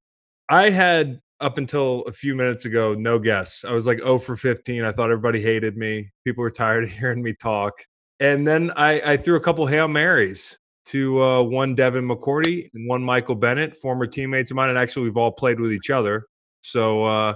[0.49, 3.67] I had up until a few minutes ago, no guess.
[3.69, 4.83] I was like 0 for 15.
[4.83, 6.11] I thought everybody hated me.
[6.25, 7.75] People were tired of hearing me talk.
[8.19, 10.57] And then I, I threw a couple Hail Marys
[10.87, 14.71] to uh, one Devin McCourty and one Michael Bennett, former teammates of mine.
[14.71, 16.25] And actually, we've all played with each other.
[16.63, 17.35] So uh,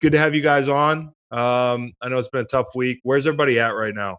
[0.00, 1.12] good to have you guys on.
[1.30, 3.00] Um, I know it's been a tough week.
[3.02, 4.16] Where's everybody at right now?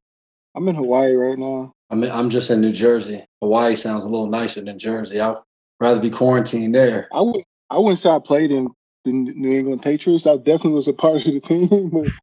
[0.55, 1.71] I'm in Hawaii right now.
[1.89, 3.25] I'm in, I'm just in New Jersey.
[3.41, 5.19] Hawaii sounds a little nicer than Jersey.
[5.19, 5.37] I'd
[5.79, 7.07] rather be quarantined there.
[7.13, 8.69] I would I wouldn't say I played in
[9.03, 10.27] the New England Patriots.
[10.27, 11.91] I definitely was a part of the team.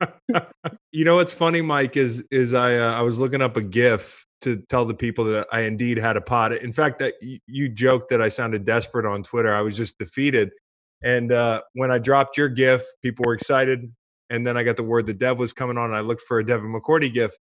[0.92, 4.26] you know what's funny, Mike, is is I uh, I was looking up a GIF
[4.40, 6.52] to tell the people that I indeed had a pot.
[6.52, 9.54] In fact, that you joked that I sounded desperate on Twitter.
[9.54, 10.50] I was just defeated.
[11.02, 13.92] And uh, when I dropped your GIF, people were excited.
[14.30, 15.86] And then I got the word the Dev was coming on.
[15.86, 17.38] And I looked for a Devin McCourty gift.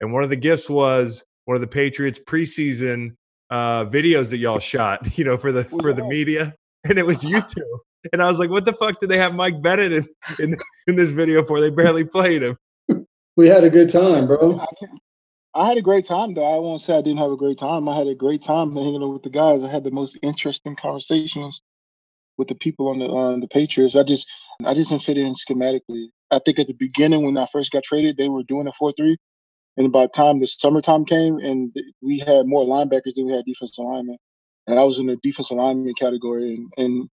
[0.00, 3.16] and one of the gifts was one of the Patriots preseason
[3.50, 6.54] uh, videos that y'all shot, you know, for the for the media,
[6.88, 7.80] and it was you two.
[8.12, 10.06] And I was like, "What the fuck did they have Mike Bennett in
[10.38, 11.60] in, in this video for?
[11.60, 12.56] They barely played him."
[13.36, 14.64] We had a good time, bro.
[15.56, 16.44] I had a great time, though.
[16.44, 17.88] I won't say I didn't have a great time.
[17.88, 19.64] I had a great time hanging out with the guys.
[19.64, 21.60] I had the most interesting conversations
[22.38, 23.96] with the people on the on the Patriots.
[23.96, 24.26] I just
[24.64, 26.08] I just didn't fit in schematically.
[26.30, 28.92] I think at the beginning when I first got traded, they were doing a four
[28.92, 29.16] three,
[29.76, 33.44] and by the time the summertime came and we had more linebackers than we had
[33.46, 34.18] defensive linemen,
[34.66, 37.10] and I was in the defensive lineman category, and and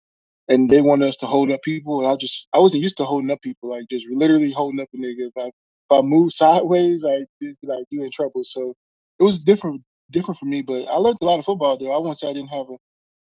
[0.49, 1.99] and they wanted us to hold up people.
[2.01, 4.89] And I just I wasn't used to holding up people, like just literally holding up
[4.93, 5.30] a nigga.
[5.30, 7.25] If I if I move sideways, like
[7.63, 8.43] like you in trouble.
[8.43, 8.75] So
[9.19, 11.93] it was different different for me, but I learned a lot of football though.
[11.93, 12.85] I won't say I didn't have a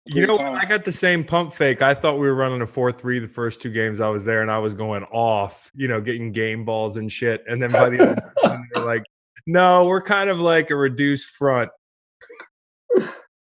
[0.05, 1.81] you know, I got the same pump fake.
[1.81, 4.41] I thought we were running a 4 3 the first two games I was there,
[4.41, 7.43] and I was going off, you know, getting game balls and shit.
[7.47, 8.21] And then by the end,
[8.73, 9.03] they're like,
[9.47, 11.71] no, we're kind of like a reduced front.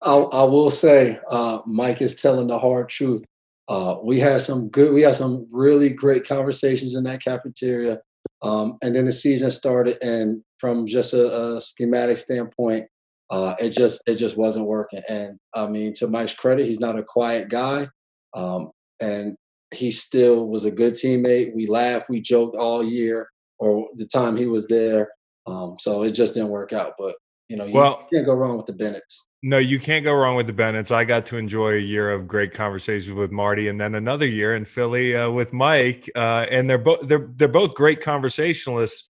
[0.02, 3.24] I, I will say, uh, Mike is telling the hard truth.
[3.68, 8.00] Uh, we had some good, we had some really great conversations in that cafeteria.
[8.44, 12.86] Um, and then the season started, and from just a, a schematic standpoint,
[13.30, 15.02] uh, it just it just wasn't working.
[15.10, 17.88] And I mean, to Mike's credit, he's not a quiet guy.
[18.34, 19.36] Um, and
[19.74, 21.56] he still was a good teammate.
[21.56, 25.10] We laughed, we joked all year or the time he was there.
[25.48, 26.94] Um, so it just didn't work out.
[26.98, 27.16] But
[27.50, 29.28] you know, you Well- can't go wrong with the Bennetts.
[29.44, 30.90] No, you can't go wrong with the Bennetts.
[30.90, 34.56] I got to enjoy a year of great conversations with Marty, and then another year
[34.56, 36.10] in Philly uh, with Mike.
[36.16, 39.08] Uh, and they're both they're they're both great conversationalists.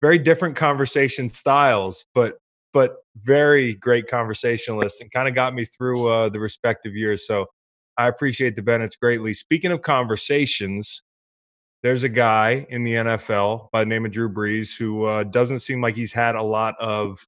[0.00, 2.38] Very different conversation styles, but
[2.74, 7.26] but very great conversationalists, and kind of got me through uh, the respective years.
[7.26, 7.46] So
[7.96, 9.32] I appreciate the Bennetts greatly.
[9.32, 11.02] Speaking of conversations,
[11.82, 15.60] there's a guy in the NFL by the name of Drew Brees who uh, doesn't
[15.60, 17.24] seem like he's had a lot of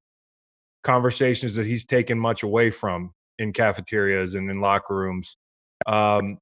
[0.83, 5.37] conversations that he's taken much away from in cafeterias and in locker rooms.
[5.87, 6.39] Um,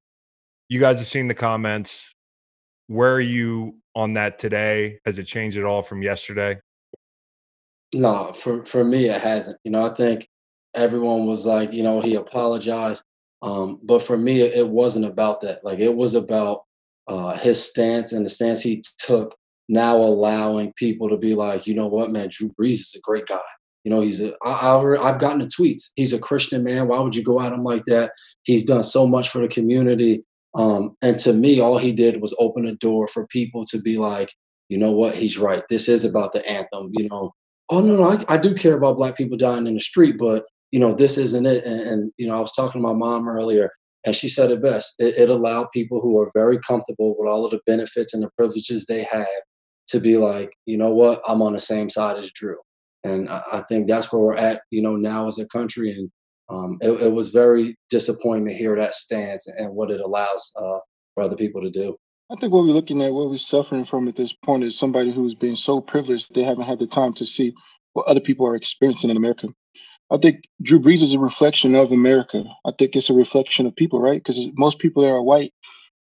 [0.68, 2.14] you guys have seen the comments.
[2.86, 5.00] Where are you on that today?
[5.04, 6.58] Has it changed at all from yesterday?
[7.94, 9.58] No, for for me it hasn't.
[9.64, 10.28] You know, I think
[10.74, 13.04] everyone was like, you know, he apologized.
[13.42, 15.62] Um, but for me, it, wasn't about that.
[15.64, 16.64] Like it was about
[17.06, 19.36] uh, his stance and the stance he took.
[19.68, 23.26] Now allowing people to be like, you know what, man, Drew Brees is a great
[23.26, 23.38] guy.
[23.82, 24.34] You know, he's a.
[24.42, 25.90] I, I, I've gotten the tweets.
[25.94, 26.88] He's a Christian man.
[26.88, 28.12] Why would you go at him like that?
[28.42, 30.24] He's done so much for the community.
[30.54, 33.96] Um, and to me, all he did was open a door for people to be
[33.96, 34.30] like,
[34.68, 35.62] you know what, he's right.
[35.68, 36.90] This is about the anthem.
[36.92, 37.32] You know,
[37.70, 40.44] oh no, no, I, I do care about black people dying in the street, but
[40.70, 41.64] you know, this isn't it.
[41.64, 43.70] And, and you know, I was talking to my mom earlier,
[44.04, 44.94] and she said it best.
[44.98, 48.30] It, it allowed people who are very comfortable with all of the benefits and the
[48.36, 49.26] privileges they have
[49.88, 52.56] to be like, you know what, I'm on the same side as Drew.
[53.04, 55.92] And I, I think that's where we're at, you know, now as a country.
[55.92, 56.10] And
[56.48, 60.78] um, it, it was very disappointing to hear that stance and what it allows uh,
[61.14, 61.96] for other people to do.
[62.30, 65.12] I think what we're looking at, what we're suffering from at this point, is somebody
[65.12, 67.54] who's been so privileged they haven't had the time to see
[67.92, 69.48] what other people are experiencing in America.
[70.10, 72.44] I think Drew Brees is a reflection of America.
[72.64, 74.22] I think it's a reflection of people, right?
[74.22, 75.52] Because most people that are white,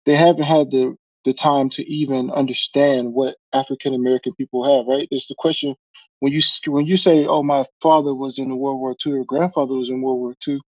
[0.07, 5.07] they haven't had the the time to even understand what African American people have, right?
[5.11, 5.77] It's the question
[6.21, 9.25] when you when you say, "Oh, my father was in the World War II, or
[9.25, 10.61] grandfather was in World War II,"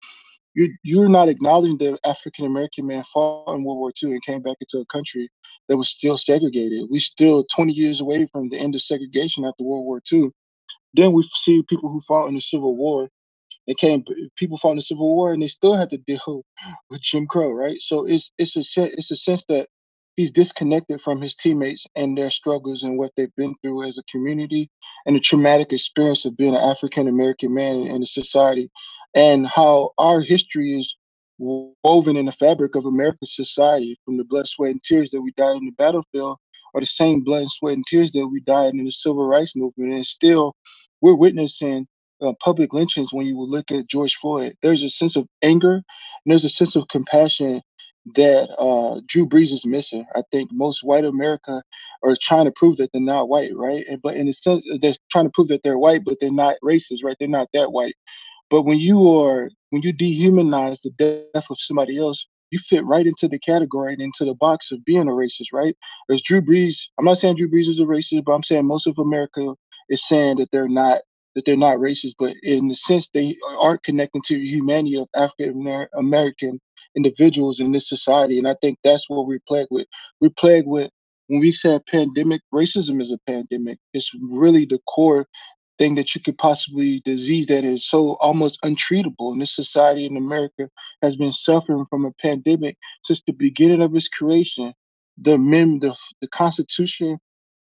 [0.53, 4.41] you you're not acknowledging that African American man fought in World War II and came
[4.41, 5.29] back into a country
[5.67, 6.87] that was still segregated.
[6.89, 10.29] We still 20 years away from the end of segregation after World War II.
[10.93, 13.09] Then we see people who fought in the Civil War.
[13.65, 14.03] It came
[14.35, 16.43] people fought in the Civil War and they still had to deal
[16.89, 17.79] with Jim Crow, right?
[17.79, 19.67] So it's it's a it's a sense that
[20.15, 24.03] he's disconnected from his teammates and their struggles and what they've been through as a
[24.03, 24.69] community
[25.07, 28.69] and the traumatic experience of being an African American man in a society
[29.15, 30.95] and how our history is
[31.39, 35.32] woven in the fabric of American society from the blood, sweat, and tears that we
[35.38, 36.38] died on the battlefield
[36.73, 39.93] are the same blood, sweat, and tears that we died in the civil rights movement.
[39.93, 40.56] And still,
[41.02, 41.88] we're witnessing
[42.21, 44.56] uh, public lynchings when you look at George Floyd.
[44.62, 45.84] There's a sense of anger and
[46.32, 47.62] there's a sense of compassion
[48.15, 50.06] that uh, Drew Brees is missing.
[50.15, 51.62] I think most white America
[52.04, 53.86] are trying to prove that they're not white, right?
[53.89, 56.56] And, but in a sense, they're trying to prove that they're white, but they're not
[56.63, 57.15] racist, right?
[57.19, 57.95] They're not that white.
[58.49, 63.08] But when you are when you dehumanize the death of somebody else, you fit right
[63.08, 65.75] into the category and into the box of being a racist, right?
[66.08, 66.77] There's Drew Brees.
[66.99, 69.56] I'm not saying Drew Brees is a racist, but I'm saying most of America
[69.89, 71.01] is saying that they're not
[71.36, 75.08] that they're not racist, but in the sense they aren't connecting to the humanity of
[75.15, 76.60] African American
[76.95, 78.38] individuals in this society.
[78.38, 79.88] And I think that's what we're plagued with.
[80.21, 80.91] We're plagued with
[81.27, 83.79] when we say pandemic, racism is a pandemic.
[83.93, 85.25] It's really the core
[85.77, 89.31] thing that you could possibly disease that is so almost untreatable.
[89.31, 90.69] And this society in America
[91.01, 94.73] has been suffering from a pandemic since the beginning of its creation.
[95.17, 97.19] The mem the the Constitution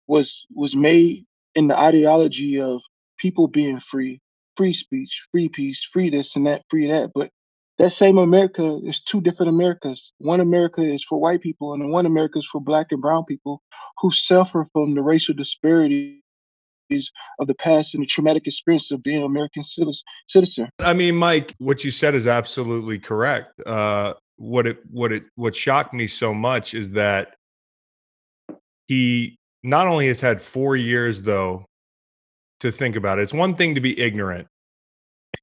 [0.06, 2.80] was was made in the ideology of
[3.18, 4.20] people being free,
[4.56, 7.10] free speech, free peace, free this and that, free that.
[7.14, 7.30] But
[7.78, 10.12] that same America is two different Americas.
[10.18, 13.62] One America is for white people, and one America is for black and brown people
[13.98, 16.20] who suffer from the racial disparities
[17.38, 19.62] of the past and the traumatic experience of being an American
[20.26, 20.68] citizen.
[20.80, 23.50] I mean, Mike, what you said is absolutely correct.
[23.66, 27.36] Uh, what it what it what shocked me so much is that
[28.86, 31.64] he not only has had four years though
[32.60, 33.22] to think about it.
[33.22, 34.48] It's one thing to be ignorant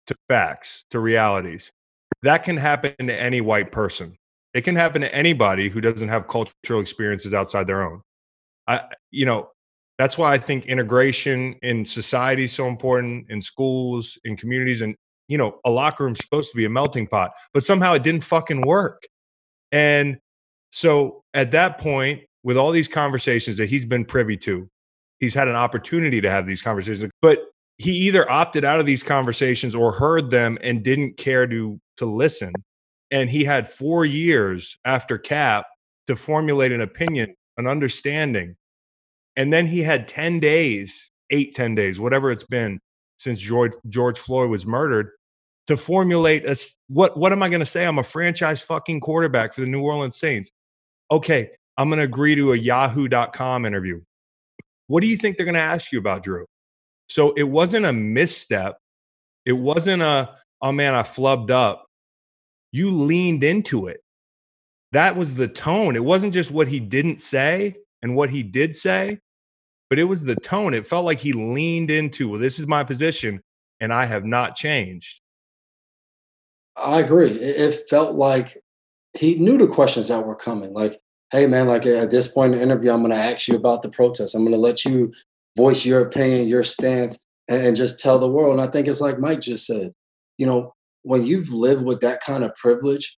[0.07, 1.71] to facts, to realities.
[2.23, 4.15] That can happen to any white person.
[4.53, 8.01] It can happen to anybody who doesn't have cultural experiences outside their own.
[8.67, 9.49] I, you know,
[9.97, 14.95] that's why I think integration in society is so important, in schools, in communities, and
[15.27, 18.23] you know, a locker room's supposed to be a melting pot, but somehow it didn't
[18.23, 19.03] fucking work.
[19.71, 20.17] And
[20.71, 24.69] so at that point, with all these conversations that he's been privy to,
[25.19, 27.39] he's had an opportunity to have these conversations, but
[27.77, 32.05] he either opted out of these conversations or heard them and didn't care to to
[32.05, 32.51] listen.
[33.11, 35.67] And he had four years after Kap
[36.07, 38.55] to formulate an opinion, an understanding.
[39.35, 42.79] And then he had 10 days, eight, 10 days, whatever it's been
[43.17, 45.11] since George, George Floyd was murdered
[45.67, 46.55] to formulate a,
[46.87, 47.85] what, what am I going to say?
[47.85, 50.51] I'm a franchise fucking quarterback for the New Orleans Saints.
[51.11, 54.01] Okay, I'm going to agree to a yahoo.com interview.
[54.87, 56.45] What do you think they're going to ask you about Drew?
[57.07, 58.77] So it wasn't a misstep.
[59.45, 61.85] It wasn't a, oh man, I flubbed up.
[62.71, 64.01] You leaned into it.
[64.91, 65.95] That was the tone.
[65.95, 69.19] It wasn't just what he didn't say and what he did say,
[69.93, 70.73] but it was the tone.
[70.73, 73.43] It felt like he leaned into, well, this is my position
[73.79, 75.21] and I have not changed.
[76.75, 77.29] I agree.
[77.29, 78.57] It felt like
[79.15, 80.73] he knew the questions that were coming.
[80.73, 83.55] Like, hey, man, like at this point in the interview, I'm going to ask you
[83.55, 84.33] about the protest.
[84.33, 85.13] I'm going to let you
[85.55, 88.53] voice your opinion, your stance, and just tell the world.
[88.53, 89.93] And I think it's like Mike just said,
[90.39, 90.73] you know,
[91.03, 93.15] when you've lived with that kind of privilege,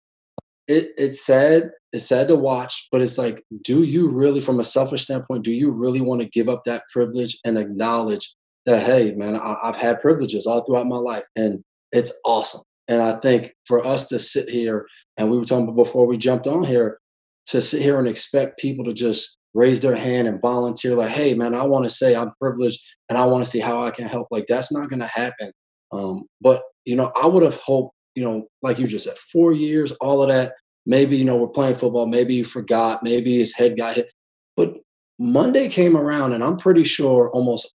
[0.74, 1.72] it it's sad.
[1.94, 5.52] It's sad to watch, but it's like, do you really, from a selfish standpoint, do
[5.52, 8.34] you really want to give up that privilege and acknowledge
[8.66, 12.64] that, hey, man, I, I've had privileges all throughout my life, and it's awesome.
[12.88, 16.48] And I think for us to sit here, and we were talking before we jumped
[16.48, 16.98] on here,
[17.46, 21.36] to sit here and expect people to just raise their hand and volunteer, like, hey,
[21.36, 24.08] man, I want to say I'm privileged and I want to see how I can
[24.08, 24.30] help.
[24.32, 25.52] Like, that's not going to happen.
[25.92, 29.54] Um, but, you know, I would have hoped, you know, like you just said, four
[29.54, 30.54] years, all of that.
[30.86, 32.06] Maybe, you know, we're playing football.
[32.06, 33.04] Maybe you forgot.
[33.04, 34.12] Maybe his head got hit.
[34.58, 34.76] But
[35.20, 37.74] Monday came around, and I'm pretty sure almost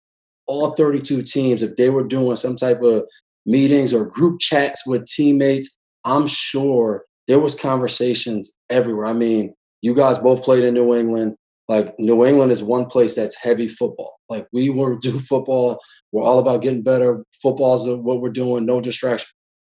[0.48, 3.06] all 32 teams, if they were doing some type of
[3.46, 9.06] meetings or group chats with teammates, I'm sure there was conversations everywhere.
[9.06, 11.36] I mean, you guys both played in New England.
[11.68, 14.18] Like New England is one place that's heavy football.
[14.30, 15.80] Like we were do football.
[16.12, 17.24] We're all about getting better.
[17.42, 18.66] Football's what we're doing.
[18.66, 19.28] No distraction.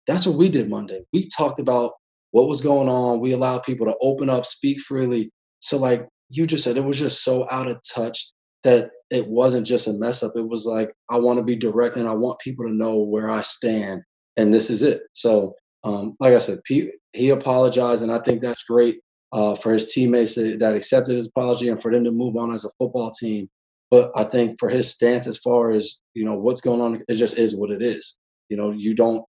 [0.07, 1.05] That's what we did Monday.
[1.12, 1.93] We talked about
[2.35, 3.20] what was going on.
[3.20, 5.30] We allowed people to open up, speak freely.
[5.61, 8.32] So like you just said, it was just so out of touch
[8.64, 10.32] that it wasn't just a mess up.
[10.35, 13.30] It was like I want to be direct and I want people to know where
[13.30, 14.03] I stand,
[14.37, 15.03] and this is it.
[15.12, 15.55] So,
[15.85, 18.99] um, like I said, he apologized, and I think that's great
[19.30, 22.64] uh, for his teammates that accepted his apology and for them to move on as
[22.64, 23.49] a football team.
[23.93, 27.14] But I think for his stance, as far as you know, what's going on, it
[27.14, 28.18] just is what it is.
[28.49, 29.24] You know, you don't,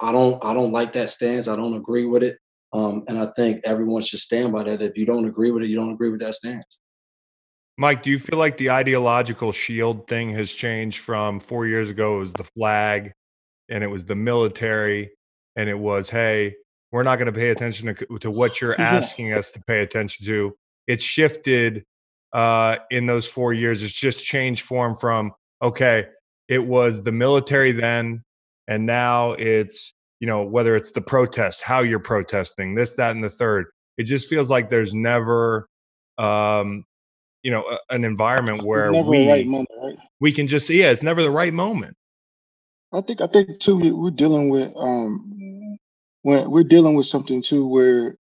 [0.00, 1.46] I don't, I don't like that stance.
[1.46, 2.36] I don't agree with it.
[2.72, 4.82] Um, and I think everyone should stand by that.
[4.82, 6.80] If you don't agree with it, you don't agree with that stance.
[7.80, 12.16] Mike, do you feel like the ideological shield thing has changed from four years ago?
[12.16, 13.12] It was the flag
[13.68, 15.10] and it was the military,
[15.54, 16.56] and it was, hey,
[16.90, 20.24] we're not going to pay attention to, to what you're asking us to pay attention
[20.26, 20.56] to.
[20.86, 21.84] It's shifted
[22.32, 23.82] uh, in those four years.
[23.82, 26.06] It's just changed form from, okay,
[26.48, 28.24] it was the military then,
[28.66, 33.22] and now it's, you know, whether it's the protest, how you're protesting, this, that, and
[33.22, 33.66] the third.
[33.96, 35.68] It just feels like there's never
[36.18, 36.84] um,
[37.42, 39.96] you know a, an environment where we right moment, right?
[40.20, 41.96] we can just yeah it's never the right moment
[42.92, 45.78] i think i think too we're dealing with um
[46.22, 48.14] when we're dealing with something too where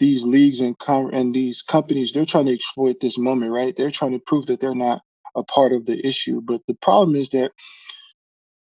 [0.00, 3.90] these leagues and com- and these companies they're trying to exploit this moment right they're
[3.90, 5.00] trying to prove that they're not
[5.36, 7.52] a part of the issue but the problem is that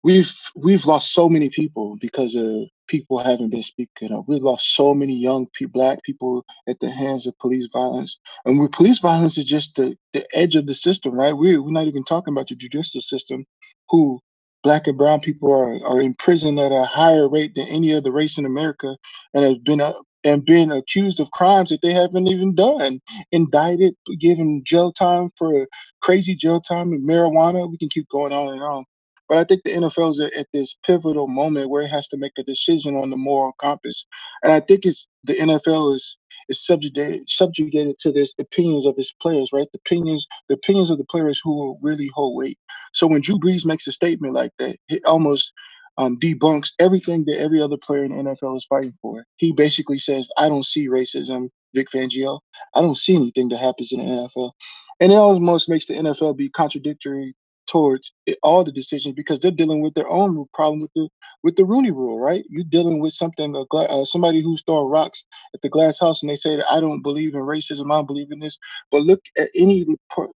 [0.04, 4.26] we've we've lost so many people because of people haven't been speaking up.
[4.28, 8.20] We've lost so many young black people at the hands of police violence.
[8.46, 11.32] And police violence is just the, the edge of the system, right?
[11.32, 13.46] We're, we're not even talking about the judicial system,
[13.90, 14.20] who
[14.62, 18.12] black and brown people are, are in prison at a higher rate than any other
[18.12, 18.98] race in America
[19.34, 23.00] and have been uh, and been accused of crimes that they haven't even done,
[23.32, 25.66] indicted, given jail time for
[26.02, 27.72] crazy jail time and marijuana.
[27.72, 28.86] We can keep going on and on.
[29.32, 32.34] But I think the NFL is at this pivotal moment where it has to make
[32.38, 34.06] a decision on the moral compass.
[34.44, 36.18] And I think it's the NFL is
[36.50, 39.70] is subjugated subjugated to this opinions of its players, right?
[39.72, 42.60] The opinions, the opinions of the players who will really hold weight.
[42.92, 45.54] So when Drew Brees makes a statement like that, it almost
[45.98, 49.24] um, debunks everything that every other player in the NFL is fighting for.
[49.38, 52.42] He basically says, "I don't see racism, Vic Fangio.
[52.76, 54.52] I don't see anything that happens in the NFL."
[55.00, 57.34] And it almost makes the NFL be contradictory
[57.72, 58.14] towards
[58.44, 61.10] all the decisions because they're dealing with their own problem with the
[61.44, 62.44] with the Rooney Rule, right?
[62.50, 66.36] You're dealing with something, uh, somebody who's throwing rocks at the glass house, and they
[66.36, 68.58] say that I don't believe in racism, I don't believe in this.
[68.92, 69.86] But look at any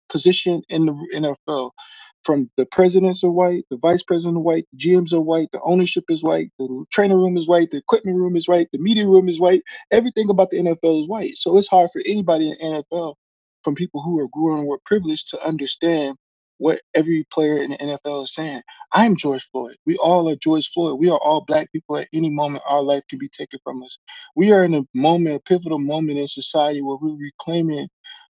[0.10, 1.72] position in the NFL.
[2.24, 5.62] From the presidents are white, the vice president are white, the GMs are white, the
[5.66, 9.08] ownership is white, the training room is white, the equipment room is white, the media
[9.08, 9.62] room is white.
[9.92, 11.38] Everything about the NFL is white.
[11.38, 13.16] So it's hard for anybody in NFL,
[13.64, 16.16] from people who are growing with privilege, to understand
[16.60, 18.62] what every player in the NFL is saying.
[18.94, 19.78] I'm George Floyd.
[19.86, 21.00] We all are George Floyd.
[21.00, 21.98] We are all black people.
[21.98, 24.00] At any moment, our life can be taken from us.
[24.36, 27.90] We are in a moment, a pivotal moment in society where we're reclaiming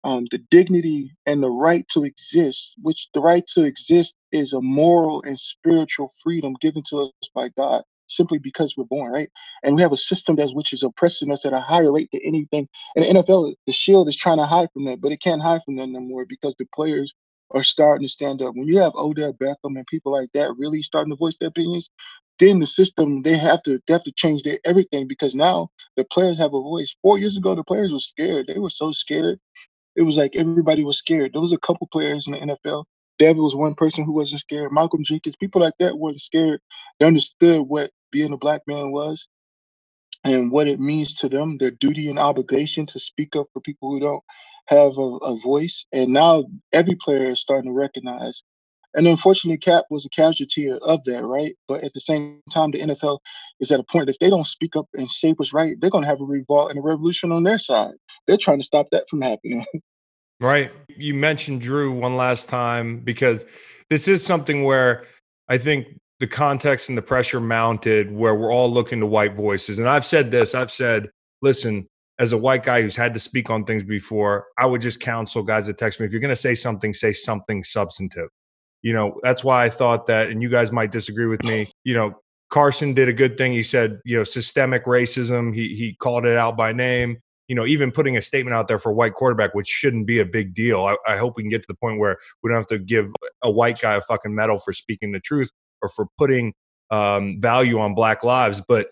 [0.04, 4.60] um, the dignity and the right to exist, which the right to exist is a
[4.60, 9.30] moral and spiritual freedom given to us by God simply because we're born, right?
[9.62, 12.22] And we have a system that's which is oppressing us at a higher rate than
[12.24, 12.68] anything.
[12.96, 15.60] And the NFL, the shield is trying to hide from that, but it can't hide
[15.64, 17.14] from that no more because the players
[17.52, 18.54] are starting to stand up.
[18.54, 21.90] When you have Odell Beckham and people like that really starting to voice their opinions,
[22.40, 26.04] then the system they have to they have to change their everything because now the
[26.04, 26.96] players have a voice.
[27.02, 28.46] Four years ago, the players were scared.
[28.48, 29.38] They were so scared.
[29.96, 31.32] It was like everybody was scared.
[31.32, 32.84] There was a couple players in the NFL.
[33.18, 34.72] David was one person who wasn't scared.
[34.72, 36.60] Malcolm Jenkins, people like that weren't scared.
[37.00, 39.28] They understood what being a black man was
[40.24, 43.92] and what it means to them, their duty and obligation to speak up for people
[43.92, 44.24] who don't
[44.68, 45.86] have a, a voice.
[45.92, 48.42] And now every player is starting to recognize.
[48.94, 51.54] And unfortunately, Kap was a casualty of that, right?
[51.66, 53.18] But at the same time, the NFL
[53.60, 56.04] is at a point if they don't speak up and say what's right, they're going
[56.04, 57.94] to have a revolt and a revolution on their side.
[58.26, 59.64] They're trying to stop that from happening.
[60.40, 60.72] right.
[60.88, 63.44] You mentioned Drew one last time because
[63.90, 65.04] this is something where
[65.48, 69.78] I think the context and the pressure mounted where we're all looking to white voices.
[69.78, 71.10] And I've said this, I've said,
[71.42, 71.86] listen,
[72.18, 75.42] as a white guy who's had to speak on things before, I would just counsel
[75.42, 78.28] guys that text me if you're going to say something, say something substantive.
[78.82, 81.70] You know, that's why I thought that, and you guys might disagree with me.
[81.84, 83.52] You know, Carson did a good thing.
[83.52, 85.54] He said, you know, systemic racism.
[85.54, 87.18] He he called it out by name.
[87.48, 90.26] You know, even putting a statement out there for white quarterback, which shouldn't be a
[90.26, 90.84] big deal.
[90.84, 93.10] I, I hope we can get to the point where we don't have to give
[93.42, 95.50] a white guy a fucking medal for speaking the truth
[95.82, 96.52] or for putting
[96.90, 98.62] um, value on black lives.
[98.66, 98.88] But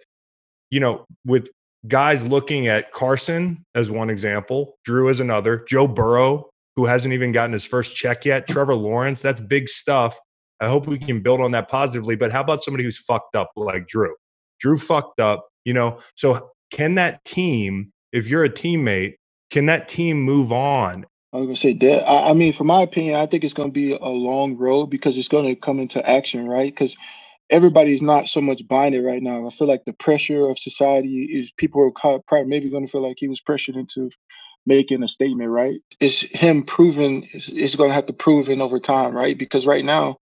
[0.71, 1.49] you know, with
[1.87, 7.33] guys looking at Carson as one example, Drew as another, Joe Burrow, who hasn't even
[7.33, 10.19] gotten his first check yet, Trevor Lawrence, that's big stuff.
[10.61, 12.17] I hope we can build on that positively.
[12.17, 14.15] But how about somebody who's fucked up like Drew?
[14.59, 15.99] Drew fucked up, you know.
[16.15, 19.15] So can that team, if you're a teammate,
[19.51, 21.07] can that team move on?
[21.33, 22.09] I was gonna say that.
[22.09, 25.19] I, I mean, for my opinion, I think it's gonna be a long road because
[25.19, 26.73] it's gonna come into action, right?
[26.73, 26.97] Because
[27.51, 29.47] everybody's not so much buying it right now.
[29.47, 33.07] I feel like the pressure of society is people are probably maybe going to feel
[33.07, 34.11] like he was pressured into
[34.67, 35.81] making a statement, right?
[36.01, 39.39] It's him proving, it's, going to have to prove it over time, right?
[39.39, 40.17] Because right now,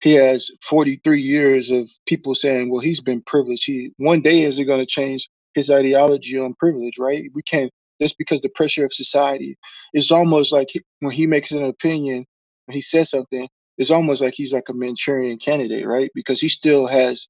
[0.00, 3.64] he has 43 years of people saying, well, he's been privileged.
[3.64, 7.30] He one day is it going to change his ideology on privilege, right?
[7.32, 7.70] We can't
[8.00, 9.56] just because the pressure of society.
[9.92, 12.26] It's almost like he, when he makes an opinion,
[12.66, 13.48] when he says something,
[13.78, 16.10] it's almost like he's like a Manchurian candidate, right?
[16.14, 17.26] Because he still has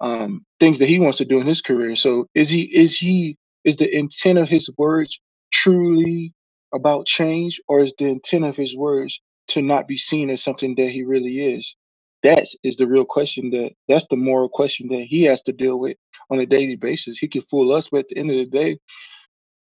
[0.00, 1.96] um, things that he wants to do in his career.
[1.96, 5.20] So is he is he is the intent of his words
[5.52, 6.34] truly
[6.74, 10.74] about change, or is the intent of his words to not be seen as something
[10.76, 11.76] that he really is?
[12.22, 13.50] That is the real question.
[13.50, 15.96] That that's the moral question that he has to deal with
[16.30, 17.18] on a daily basis.
[17.18, 18.78] He can fool us, but at the end of the day,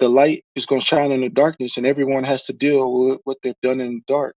[0.00, 3.20] the light is going to shine in the darkness, and everyone has to deal with
[3.24, 4.36] what they've done in the dark.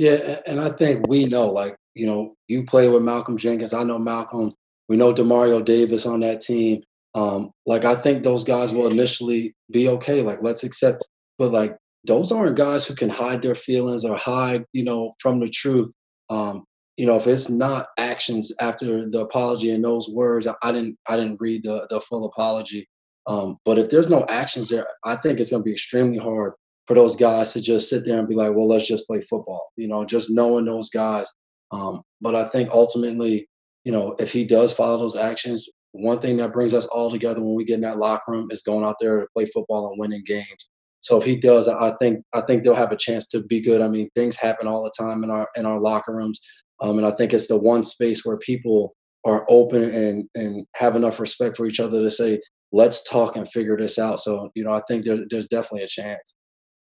[0.00, 3.74] Yeah, and I think we know, like, you know, you play with Malcolm Jenkins.
[3.74, 4.54] I know Malcolm.
[4.88, 6.80] We know Demario Davis on that team.
[7.14, 10.22] Um, like, I think those guys will initially be okay.
[10.22, 11.04] Like, let's accept,
[11.38, 11.76] but like,
[12.06, 15.90] those aren't guys who can hide their feelings or hide, you know, from the truth.
[16.30, 16.64] Um,
[16.96, 21.18] you know, if it's not actions after the apology and those words, I, didn't, I
[21.18, 22.88] didn't read the the full apology.
[23.26, 26.54] Um, but if there's no actions there, I think it's going to be extremely hard
[26.90, 29.70] for those guys to just sit there and be like, well, let's just play football,
[29.76, 31.30] you know, just knowing those guys.
[31.70, 33.48] Um, but I think ultimately,
[33.84, 37.40] you know, if he does follow those actions, one thing that brings us all together
[37.40, 40.00] when we get in that locker room is going out there to play football and
[40.00, 40.68] winning games.
[40.98, 43.80] So if he does, I think I think they'll have a chance to be good.
[43.80, 46.40] I mean, things happen all the time in our in our locker rooms,
[46.80, 50.96] um, and I think it's the one space where people are open and and have
[50.96, 52.40] enough respect for each other to say,
[52.72, 54.18] let's talk and figure this out.
[54.18, 56.34] So you know, I think there, there's definitely a chance.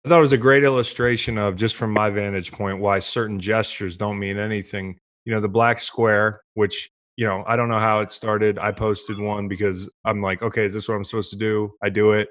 [0.05, 3.39] I thought it was a great illustration of just from my vantage point why certain
[3.39, 4.99] gestures don't mean anything.
[5.25, 8.59] You know, the black square, which, you know, I don't know how it started.
[8.59, 11.73] I posted one because I'm like, okay, is this what I'm supposed to do?
[11.83, 12.29] I do it,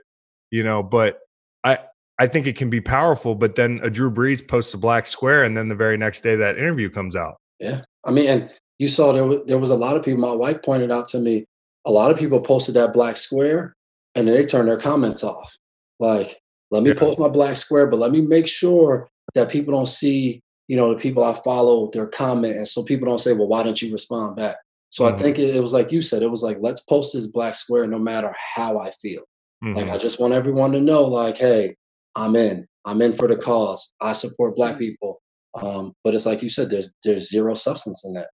[0.49, 1.19] you know, but
[1.63, 1.79] I
[2.19, 5.43] I think it can be powerful, but then a Drew Brees posts a black square
[5.43, 7.37] and then the very next day that interview comes out.
[7.59, 7.81] Yeah.
[8.03, 10.61] I mean, and you saw there was, there was a lot of people, my wife
[10.61, 11.45] pointed out to me,
[11.85, 13.73] a lot of people posted that black square
[14.13, 15.55] and then they turned their comments off.
[15.99, 16.37] Like,
[16.71, 16.95] let me yeah.
[16.95, 20.93] post my black square, but let me make sure that people don't see, you know,
[20.93, 22.55] the people I follow, their comment.
[22.55, 24.55] And so people don't say, well, why don't you respond back?
[24.89, 25.15] So mm-hmm.
[25.15, 27.55] I think it, it, was like you said, it was like, let's post this black
[27.55, 29.23] square no matter how I feel.
[29.63, 29.77] Mm-hmm.
[29.77, 31.75] Like, I just want everyone to know, like, hey,
[32.15, 32.67] I'm in.
[32.85, 33.93] I'm in for the cause.
[34.01, 34.79] I support black mm-hmm.
[34.79, 35.21] people.
[35.61, 38.29] Um, but it's like you said, there's there's zero substance in that.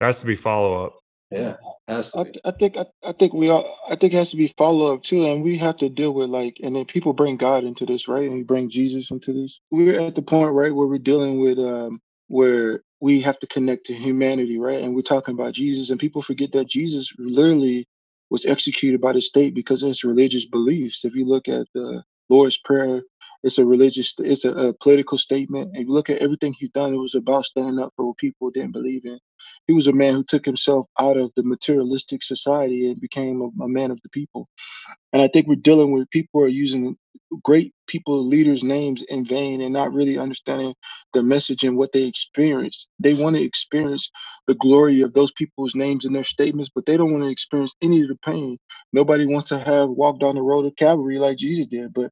[0.00, 1.01] There has to be follow up.
[1.32, 1.56] Yeah,
[2.14, 4.94] I, I, think I, I, think we all I think it has to be follow
[4.94, 7.86] up too, and we have to deal with like, and then people bring God into
[7.86, 8.24] this, right?
[8.24, 9.60] And we bring Jesus into this.
[9.70, 13.86] We're at the point, right, where we're dealing with um where we have to connect
[13.86, 14.82] to humanity, right?
[14.82, 17.88] And we're talking about Jesus, and people forget that Jesus literally
[18.30, 21.04] was executed by the state because of his religious beliefs.
[21.04, 23.02] If you look at the Lord's Prayer,
[23.42, 25.70] it's a religious, it's a, a political statement.
[25.74, 28.50] If you look at everything he's done, it was about standing up for what people
[28.50, 29.18] didn't believe in
[29.66, 33.64] he was a man who took himself out of the materialistic society and became a,
[33.64, 34.48] a man of the people.
[35.12, 36.96] And I think we're dealing with people who are using
[37.42, 40.74] great people, leaders' names in vain and not really understanding
[41.14, 42.88] the message and what they experience.
[42.98, 44.10] They want to experience
[44.46, 47.74] the glory of those people's names and their statements, but they don't want to experience
[47.82, 48.58] any of the pain.
[48.92, 51.92] Nobody wants to have walked down the road of Calvary like Jesus did.
[51.92, 52.10] But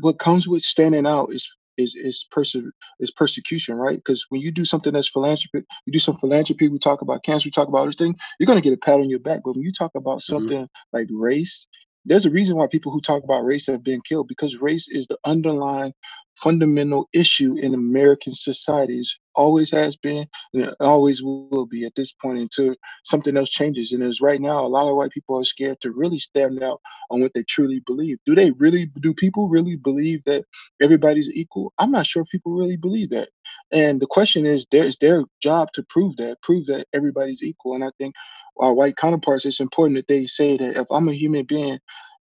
[0.00, 2.56] what comes with standing out is is is perse-
[3.00, 3.96] is persecution, right?
[3.96, 6.68] Because when you do something that's philanthropy, you do some philanthropy.
[6.68, 8.16] We talk about cancer, we talk about other things.
[8.38, 9.40] You're gonna get a pat on your back.
[9.44, 10.34] But when you talk about mm-hmm.
[10.34, 10.96] something mm-hmm.
[10.96, 11.66] like race,
[12.04, 15.06] there's a reason why people who talk about race have been killed because race is
[15.06, 15.92] the underlying
[16.36, 19.16] fundamental issue in American societies.
[19.36, 22.74] Always has been, and always will be at this point until
[23.04, 23.92] something else changes.
[23.92, 26.80] And as right now, a lot of white people are scared to really stand out
[27.10, 28.18] on what they truly believe.
[28.26, 28.86] Do they really?
[29.00, 30.44] Do people really believe that
[30.80, 31.72] everybody's equal?
[31.78, 33.30] I'm not sure if people really believe that.
[33.72, 37.74] And the question is, there is their job to prove that, prove that everybody's equal.
[37.74, 38.14] And I think
[38.58, 41.78] our white counterparts, it's important that they say that if I'm a human being,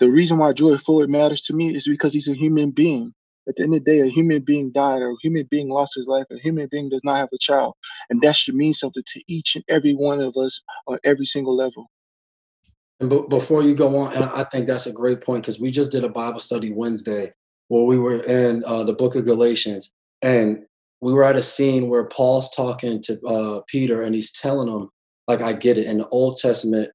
[0.01, 3.13] the reason why George Floyd matters to me is because he's a human being.
[3.47, 5.95] At the end of the day, a human being died, or a human being lost
[5.97, 7.75] his life, a human being does not have a child.
[8.09, 11.55] And that should mean something to each and every one of us on every single
[11.55, 11.91] level.
[13.01, 15.71] And b- before you go on, and I think that's a great point because we
[15.71, 17.33] just did a Bible study Wednesday
[17.69, 20.65] where we were in uh, the book of Galatians, and
[21.01, 24.89] we were at a scene where Paul's talking to uh, Peter, and he's telling him,
[25.27, 25.87] like, I get it.
[25.87, 26.91] In the Old Testament,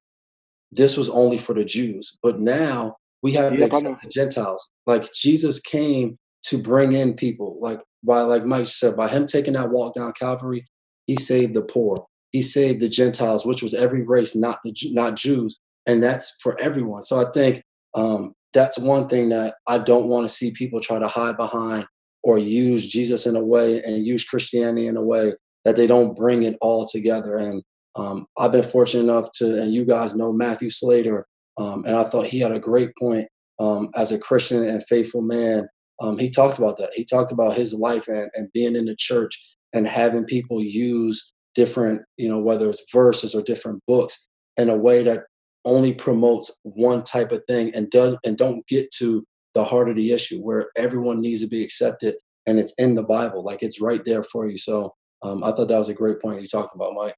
[0.71, 4.71] this was only for the Jews, but now we have to accept the Gentiles.
[4.86, 7.57] Like Jesus came to bring in people.
[7.59, 10.65] Like by like Mike said, by him taking that walk down Calvary,
[11.05, 12.05] he saved the poor.
[12.32, 16.59] He saved the Gentiles, which was every race, not the not Jews, and that's for
[16.61, 17.01] everyone.
[17.01, 17.63] So I think
[17.95, 21.86] um, that's one thing that I don't want to see people try to hide behind
[22.23, 25.34] or use Jesus in a way and use Christianity in a way
[25.65, 27.36] that they don't bring it all together.
[27.36, 27.63] And
[27.99, 31.27] um, I've been fortunate enough to, and you guys know Matthew Slater,
[31.57, 33.27] um, and I thought he had a great point
[33.59, 35.67] um, as a Christian and faithful man
[36.01, 36.91] um, he talked about that.
[36.93, 41.33] He talked about his life and, and being in the church and having people use
[41.55, 44.27] different, you know, whether it's verses or different books
[44.57, 45.23] in a way that
[45.65, 49.25] only promotes one type of thing and does and don't get to
[49.55, 52.15] the heart of the issue where everyone needs to be accepted
[52.47, 54.57] and it's in the Bible, like it's right there for you.
[54.57, 57.15] So um, I thought that was a great point you talked about, Mike.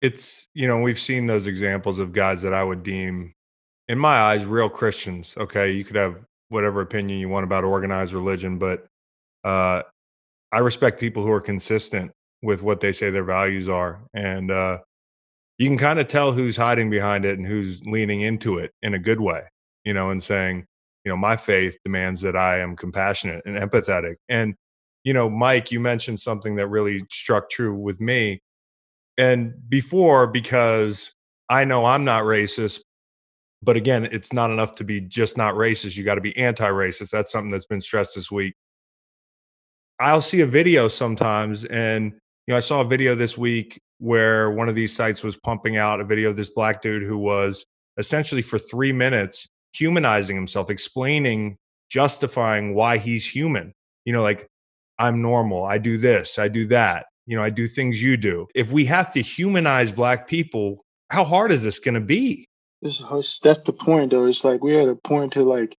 [0.00, 3.34] It's you know we've seen those examples of guys that I would deem,
[3.88, 5.34] in my eyes, real Christians.
[5.36, 8.86] Okay, you could have whatever opinion you want about organized religion, but
[9.44, 9.82] uh,
[10.52, 14.78] I respect people who are consistent with what they say their values are, and uh,
[15.58, 18.94] you can kind of tell who's hiding behind it and who's leaning into it in
[18.94, 19.42] a good way,
[19.84, 20.64] you know, and saying,
[21.04, 24.16] you know, my faith demands that I am compassionate and empathetic.
[24.28, 24.54] And
[25.04, 28.40] you know, Mike, you mentioned something that really struck true with me.
[29.18, 31.12] And before, because
[31.50, 32.80] I know I'm not racist,
[33.62, 35.96] but again, it's not enough to be just not racist.
[35.96, 37.10] You got to be anti racist.
[37.10, 38.54] That's something that's been stressed this week.
[39.98, 42.12] I'll see a video sometimes, and
[42.46, 45.76] you know, I saw a video this week where one of these sites was pumping
[45.76, 47.66] out a video of this black dude who was
[47.96, 51.56] essentially for three minutes humanizing himself, explaining,
[51.90, 53.72] justifying why he's human.
[54.04, 54.46] You know, like,
[55.00, 55.64] I'm normal.
[55.64, 57.06] I do this, I do that.
[57.28, 58.48] You know, I do things you do.
[58.54, 62.46] If we have to humanize black people, how hard is this going to be?
[62.80, 64.24] That's the point, though.
[64.24, 65.76] It's like we're at a point to like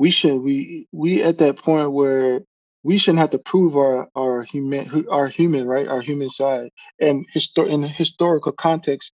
[0.00, 2.40] we should we we at that point where
[2.82, 6.70] we shouldn't have to prove our our human our human right our human side
[7.00, 9.12] and histor- in historical context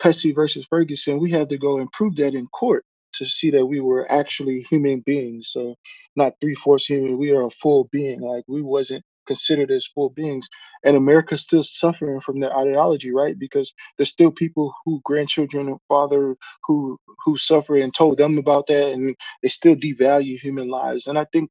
[0.00, 3.66] Plessy versus Ferguson we had to go and prove that in court to see that
[3.66, 5.76] we were actually human beings so
[6.16, 10.48] not three-fourths human we are a full being like we wasn't considered as full beings.
[10.84, 13.38] And America's still suffering from that ideology, right?
[13.38, 18.66] Because there's still people who grandchildren and father who who suffer and told them about
[18.68, 21.06] that, and they still devalue human lives.
[21.06, 21.50] And I think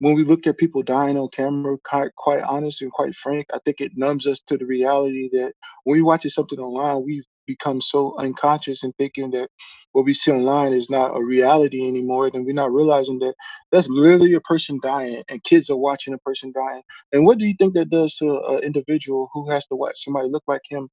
[0.00, 3.58] when we look at people dying on camera, quite, quite honest and quite frank, I
[3.64, 5.52] think it numbs us to the reality that
[5.84, 9.48] when we watch something online, we become so unconscious and thinking that
[9.92, 13.34] what we see online is not a reality anymore, then we're not realizing that
[13.72, 16.82] that's literally a person dying and kids are watching a person dying.
[17.12, 20.28] And what do you think that does to an individual who has to watch somebody
[20.28, 20.88] look like him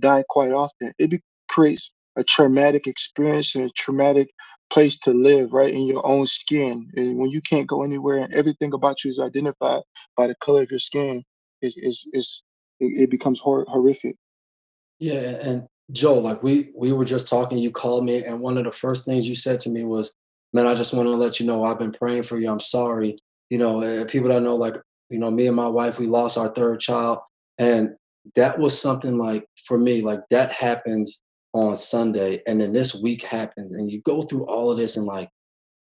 [0.00, 0.92] die quite often?
[0.98, 4.28] It be, creates a traumatic experience and a traumatic
[4.70, 6.90] place to live, right, in your own skin.
[6.96, 9.82] And when you can't go anywhere and everything about you is identified
[10.16, 11.22] by the color of your skin,
[11.62, 11.76] is
[12.12, 12.42] is
[12.80, 14.16] it becomes hor- horrific.
[14.98, 18.64] Yeah, and Joe, like we we were just talking, you called me, and one of
[18.64, 20.12] the first things you said to me was,
[20.52, 22.50] "Man, I just want to let you know I've been praying for you.
[22.50, 23.18] I'm sorry."
[23.50, 24.76] You know, uh, people that know, like
[25.10, 27.20] you know, me and my wife, we lost our third child,
[27.58, 27.90] and
[28.34, 31.22] that was something like for me, like that happens
[31.54, 35.06] on Sunday, and then this week happens, and you go through all of this, and
[35.06, 35.28] like,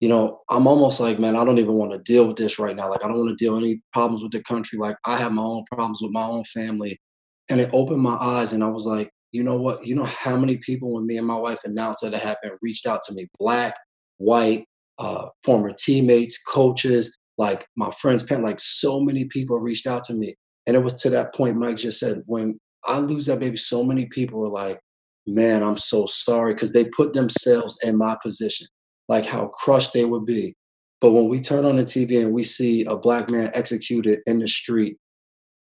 [0.01, 2.77] you know, I'm almost like, man, I don't even want to deal with this right
[2.77, 2.91] now.
[2.91, 4.79] Like, I don't want to deal any problems with the country.
[4.79, 7.01] Like, I have my own problems with my own family,
[7.49, 9.87] and it opened my eyes, and I was like, you know what?
[9.87, 12.87] You know how many people, when me and my wife announced that it happened, reached
[12.87, 13.75] out to me, black,
[14.19, 14.67] white,
[14.99, 20.37] uh, former teammates, coaches, like my friends, like so many people reached out to me.
[20.67, 23.83] And it was to that point Mike just said, when I lose that baby, so
[23.83, 24.79] many people were like,
[25.27, 28.67] man, I'm so sorry because they put themselves in my position,
[29.09, 30.55] like how crushed they would be.
[31.01, 34.39] But when we turn on the TV and we see a black man executed in
[34.39, 34.99] the street,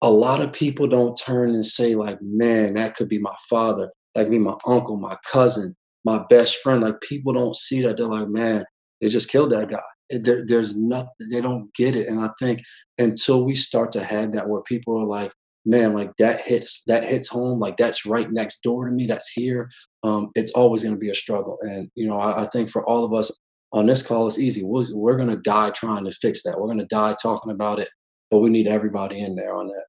[0.01, 3.91] a lot of people don't turn and say, like, man, that could be my father,
[4.13, 5.75] that could be my uncle, my cousin,
[6.05, 6.81] my best friend.
[6.81, 7.97] Like, people don't see that.
[7.97, 8.63] They're like, man,
[9.01, 9.81] they just killed that guy.
[10.09, 12.07] There, there's nothing, they don't get it.
[12.07, 12.61] And I think
[12.97, 15.31] until we start to have that where people are like,
[15.67, 19.29] man, like that hits that hits home, like that's right next door to me, that's
[19.29, 19.69] here.
[20.03, 22.87] Um, it's always going to be a struggle, and you know, I, I, think for
[22.87, 23.37] all of us
[23.73, 24.63] on this call, it's easy.
[24.63, 26.57] we we are going to die trying to fix that.
[26.57, 27.89] We're going to die talking about it,
[28.29, 29.85] but we need everybody in there on that.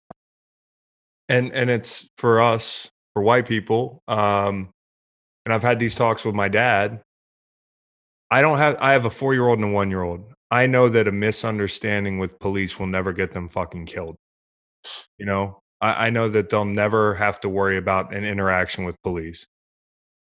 [1.28, 4.70] And and it's for us, for white people, um,
[5.45, 7.03] and I've had these talks with my dad.
[8.30, 8.76] I don't have.
[8.80, 10.32] I have a four year old and a one year old.
[10.51, 14.16] I know that a misunderstanding with police will never get them fucking killed.
[15.18, 19.01] You know, I, I know that they'll never have to worry about an interaction with
[19.03, 19.47] police.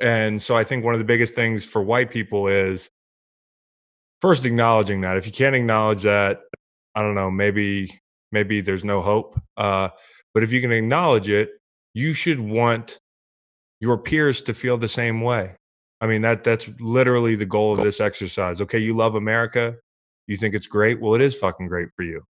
[0.00, 2.90] And so I think one of the biggest things for white people is
[4.20, 5.16] first acknowledging that.
[5.16, 6.40] If you can't acknowledge that,
[6.94, 8.00] I don't know, maybe
[8.32, 9.40] maybe there's no hope.
[9.56, 9.90] Uh,
[10.34, 11.50] but if you can acknowledge it,
[11.94, 12.98] you should want
[13.80, 15.56] your peers to feel the same way.
[16.00, 18.60] I mean that that's literally the goal of this exercise.
[18.60, 19.76] Okay, you love America,
[20.26, 21.00] you think it's great.
[21.00, 22.22] Well, it is fucking great for you.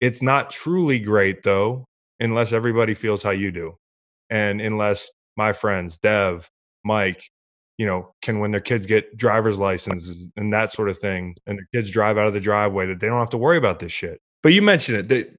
[0.00, 1.86] It's not truly great though
[2.20, 3.76] unless everybody feels how you do.
[4.30, 6.50] And unless my friends, Dev,
[6.84, 7.24] Mike,
[7.78, 11.58] you know, can when their kids get driver's licenses and that sort of thing, and
[11.58, 13.92] their kids drive out of the driveway, that they don't have to worry about this
[13.92, 14.20] shit.
[14.42, 15.30] But you mentioned it, the,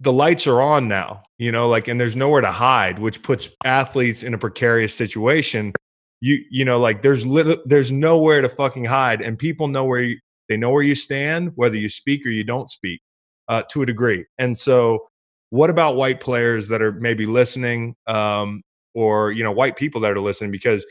[0.00, 3.50] the lights are on now, you know, like, and there's nowhere to hide, which puts
[3.64, 5.72] athletes in a precarious situation.
[6.20, 10.00] You, you know, like there's little, there's nowhere to fucking hide, and people know where
[10.00, 13.00] you, they know where you stand, whether you speak or you don't speak,
[13.48, 14.26] uh, to a degree.
[14.38, 15.06] And so,
[15.50, 18.62] what about white players that are maybe listening, um,
[18.94, 20.50] or you know, white people that are listening?
[20.50, 20.84] Because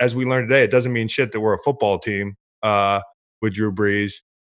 [0.00, 3.00] as we learned today, it doesn't mean shit that we're a football team uh,
[3.42, 4.14] with Drew Brees.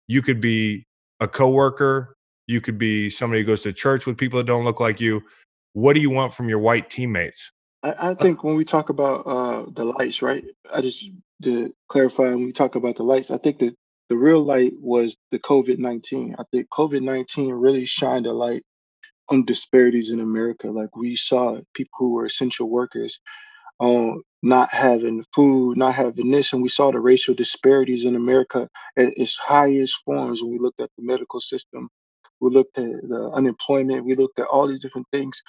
[0.08, 0.86] You could be
[1.20, 2.17] a coworker.
[2.48, 5.24] You could be somebody who goes to church with people that don't look like you.
[5.74, 7.52] What do you want from your white teammates?
[7.84, 10.44] I, I think when we talk about uh, the lights, right?
[10.74, 11.06] I just
[11.44, 13.76] to clarify when we talk about the lights, I think that
[14.10, 16.36] the real light was the COVID nineteen.
[16.40, 18.64] I think COVID nineteen really shined a light
[19.30, 20.68] on disparities in America.
[20.68, 23.20] Like we saw people who were essential workers
[23.80, 28.70] um, not having food, not having this, and we saw the racial disparities in America
[28.98, 31.90] at its highest forms when we looked at the medical system,
[32.42, 35.42] we looked at the unemployment, we looked at all these different things.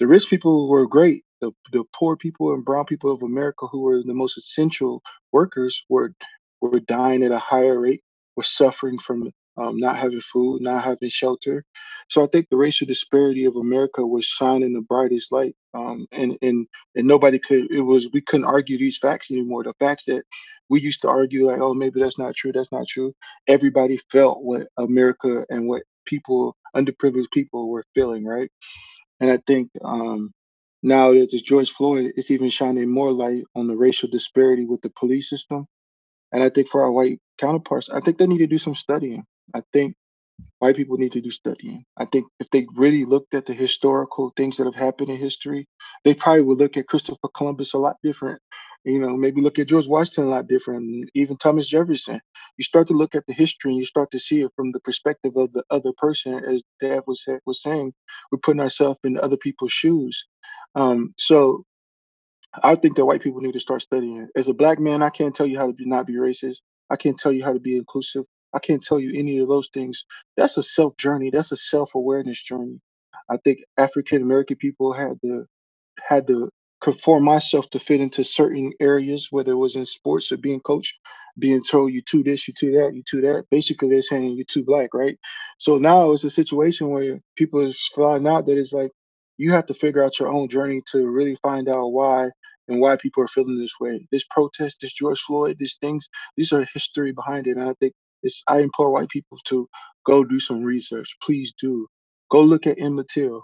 [0.00, 1.24] The rich people were great.
[1.40, 5.84] The, the poor people and brown people of America who were the most essential workers
[5.88, 6.14] were
[6.60, 8.02] were dying at a higher rate,
[8.36, 11.64] were suffering from um, not having food, not having shelter.
[12.10, 16.36] So I think the racial disparity of America was shining the brightest light, um, and
[16.42, 16.66] and
[16.96, 17.70] and nobody could.
[17.70, 19.64] It was we couldn't argue these facts anymore.
[19.64, 20.22] The facts that
[20.68, 22.52] we used to argue, like, oh, maybe that's not true.
[22.52, 23.14] That's not true.
[23.46, 28.50] Everybody felt what America and what people, underprivileged people, were feeling, right?
[29.20, 30.32] And I think um,
[30.82, 34.82] now that there's George Floyd, it's even shining more light on the racial disparity with
[34.82, 35.66] the police system.
[36.32, 39.24] And I think for our white counterparts, I think they need to do some studying.
[39.54, 39.94] I think
[40.58, 41.84] white people need to do studying.
[41.96, 45.66] I think if they really looked at the historical things that have happened in history,
[46.04, 48.40] they probably would look at Christopher Columbus a lot different.
[48.84, 52.20] You know, maybe look at George Washington a lot different, even Thomas Jefferson.
[52.58, 54.80] You start to look at the history and you start to see it from the
[54.80, 57.94] perspective of the other person, as Dad was was saying.
[58.32, 60.26] We're putting ourselves in other people's shoes.
[60.76, 61.64] Um, so
[62.62, 64.28] I think that white people need to start studying.
[64.36, 66.58] As a black man, I can't tell you how to be, not be racist.
[66.90, 68.24] I can't tell you how to be inclusive.
[68.54, 70.04] I can't tell you any of those things.
[70.36, 71.30] That's a self journey.
[71.30, 72.80] That's a self awareness journey.
[73.30, 75.46] I think African American people had to
[76.00, 76.50] had to
[76.84, 80.94] conform myself to fit into certain areas, whether it was in sports or being coached,
[81.38, 83.46] being told you to this, you to that, you to that.
[83.50, 85.16] Basically, they're saying you're too black, right?
[85.58, 88.90] So now it's a situation where people are finding out that it's like
[89.38, 92.28] you have to figure out your own journey to really find out why
[92.68, 94.06] and why people are feeling this way.
[94.12, 96.06] This protest, this George Floyd, these things,
[96.36, 97.56] these are history behind it.
[97.56, 99.66] And I think it's I implore white people to
[100.06, 101.08] go do some research.
[101.22, 101.86] Please do.
[102.30, 103.42] Go look at Emmett Till.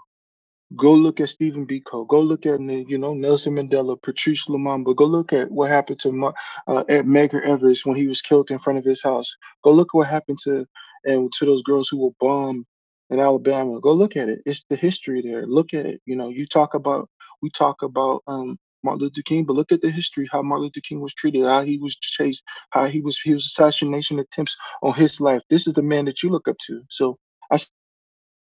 [0.75, 2.07] Go look at Stephen Biko.
[2.07, 4.95] Go look at you know Nelson Mandela, Patrice Lumumba.
[4.95, 6.33] Go look at what happened to
[6.67, 9.35] uh, at Medgar Evers when he was killed in front of his house.
[9.63, 10.65] Go look at what happened to
[11.05, 12.65] and to those girls who were bombed
[13.09, 13.81] in Alabama.
[13.81, 14.41] Go look at it.
[14.45, 15.45] It's the history there.
[15.45, 16.01] Look at it.
[16.05, 17.09] You know, you talk about
[17.41, 20.81] we talk about um, Martin Luther King, but look at the history how Martin Luther
[20.87, 25.19] King was treated, how he was chased, how he was was assassination attempts on his
[25.19, 25.41] life.
[25.49, 26.83] This is the man that you look up to.
[26.89, 27.17] So
[27.51, 27.57] I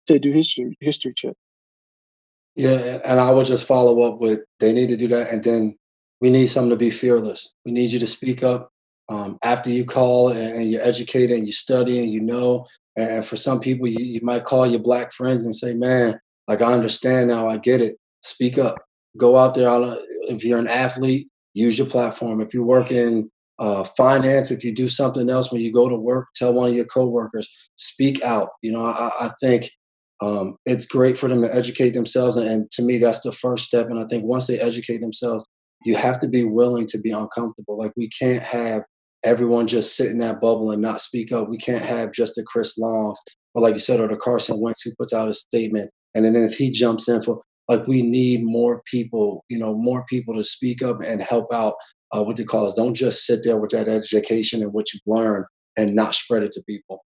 [0.07, 1.35] say do history history check.
[2.57, 5.77] Yeah, and I would just follow up with they need to do that, and then
[6.19, 7.53] we need someone to be fearless.
[7.63, 8.71] We need you to speak up
[9.07, 12.65] um, after you call and, and you're educated and you study and you know
[12.97, 16.61] and for some people, you, you might call your black friends and say, man, like
[16.61, 17.97] I understand now, I get it.
[18.23, 18.75] Speak up.
[19.15, 19.69] Go out there.
[20.23, 22.41] If you're an athlete, use your platform.
[22.41, 23.29] If you work in
[23.59, 26.75] uh, finance, if you do something else when you go to work, tell one of
[26.75, 28.49] your coworkers, speak out.
[28.63, 29.69] You know, I, I think
[30.21, 32.37] um, it's great for them to educate themselves.
[32.37, 33.87] And, and to me, that's the first step.
[33.89, 35.45] And I think once they educate themselves,
[35.85, 37.77] you have to be willing to be uncomfortable.
[37.77, 38.83] Like we can't have
[39.23, 41.49] everyone just sit in that bubble and not speak up.
[41.49, 43.19] We can't have just a Chris Longs,
[43.53, 46.35] or like you said, or the Carson Wentz who puts out a statement, and then
[46.35, 50.43] if he jumps in for like we need more people, you know, more people to
[50.43, 51.73] speak up and help out
[52.15, 52.73] uh, with the cause.
[52.75, 55.45] Don't just sit there with that education and what you've learned
[55.75, 57.03] and not spread it to people.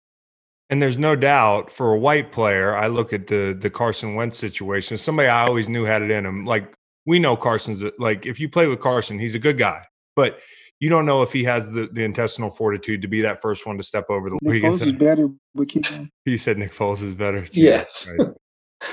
[0.72, 4.38] And there's no doubt for a white player, I look at the the Carson Wentz
[4.38, 4.96] situation.
[4.96, 6.46] Somebody I always knew had it in him.
[6.46, 6.72] Like
[7.04, 9.84] we know Carson's like if you play with Carson, he's a good guy.
[10.16, 10.40] But
[10.80, 13.76] you don't know if he has the, the intestinal fortitude to be that first one
[13.76, 16.10] to step over the Nick Foles is better, but keep going.
[16.24, 17.46] He said Nick Foles is better.
[17.46, 17.60] Too.
[17.60, 18.08] Yes.
[18.08, 18.28] Right.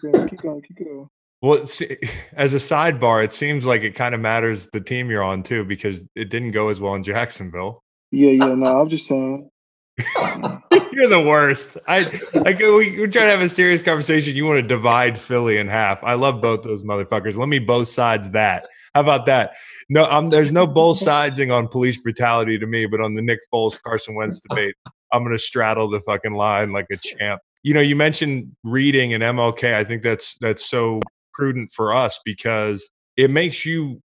[0.00, 1.08] keep, going, keep going, keep going.
[1.42, 1.62] Well,
[2.34, 5.64] as a sidebar, it seems like it kind of matters the team you're on too,
[5.64, 7.82] because it didn't go as well in Jacksonville.
[8.12, 8.54] Yeah, yeah.
[8.54, 9.50] No, I'm just saying.
[9.96, 11.76] You're the worst.
[11.86, 12.00] I
[12.34, 14.34] like we, we're trying to have a serious conversation.
[14.34, 16.02] You want to divide Philly in half.
[16.02, 17.36] I love both those motherfuckers.
[17.36, 18.66] Let me both sides that.
[18.94, 19.54] How about that?
[19.88, 23.40] No, um, there's no both sidesing on police brutality to me, but on the Nick
[23.52, 24.74] Foles Carson Wentz debate,
[25.12, 27.40] I'm gonna straddle the fucking line like a champ.
[27.62, 29.74] You know, you mentioned reading and MLK.
[29.74, 31.00] I think that's that's so
[31.32, 34.02] prudent for us because it makes you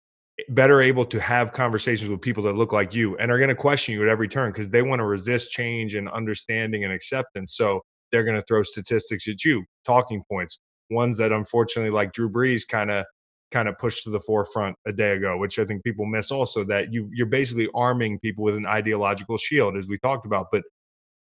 [0.48, 3.54] better able to have conversations with people that look like you and are going to
[3.54, 7.54] question you at every turn because they want to resist change and understanding and acceptance.
[7.54, 10.58] So they're going to throw statistics at you, talking points,
[10.90, 13.04] ones that unfortunately, like Drew Brees, kind of
[13.50, 16.64] kind of pushed to the forefront a day ago, which I think people miss also
[16.64, 20.46] that you you're basically arming people with an ideological shield, as we talked about.
[20.50, 20.62] But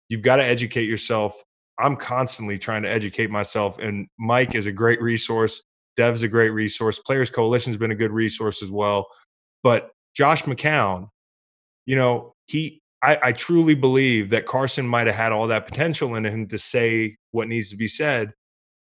[0.10, 1.34] you've got to educate yourself.
[1.80, 5.62] I'm constantly trying to educate myself, and Mike is a great resource.
[5.98, 7.00] Dev's a great resource.
[7.00, 9.08] Players Coalition has been a good resource as well.
[9.64, 11.10] But Josh McCown,
[11.86, 16.16] you know, he I, I truly believe that Carson might have had all that potential
[16.16, 18.34] in him to say what needs to be said,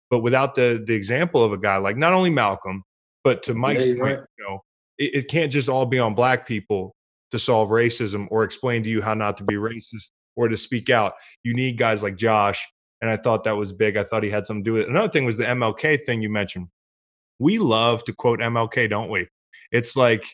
[0.09, 2.83] but without the the example of a guy like not only Malcolm,
[3.23, 4.27] but to Mike's yeah, point, right.
[4.37, 4.59] you know,
[4.97, 6.95] it, it can't just all be on black people
[7.31, 10.89] to solve racism or explain to you how not to be racist or to speak
[10.89, 11.13] out.
[11.43, 12.65] You need guys like Josh.
[13.01, 13.97] And I thought that was big.
[13.97, 14.89] I thought he had something to do with it.
[14.89, 16.67] Another thing was the MLK thing you mentioned
[17.39, 19.27] we love to quote MLK, don't we?
[19.71, 20.25] It's like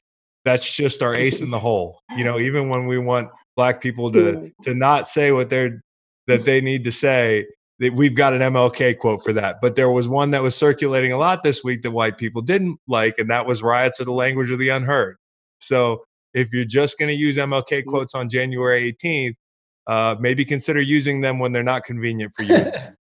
[0.45, 2.01] that's just our ace in the hole.
[2.15, 5.81] You know, even when we want black people to to not say what they're
[6.27, 7.47] that they need to say,
[7.79, 9.57] that we've got an MLK quote for that.
[9.61, 12.79] But there was one that was circulating a lot this week that white people didn't
[12.87, 15.17] like, and that was riots are the language of the unheard.
[15.59, 19.33] So if you're just going to use MLK quotes on January 18th,
[19.87, 22.71] uh, maybe consider using them when they're not convenient for you.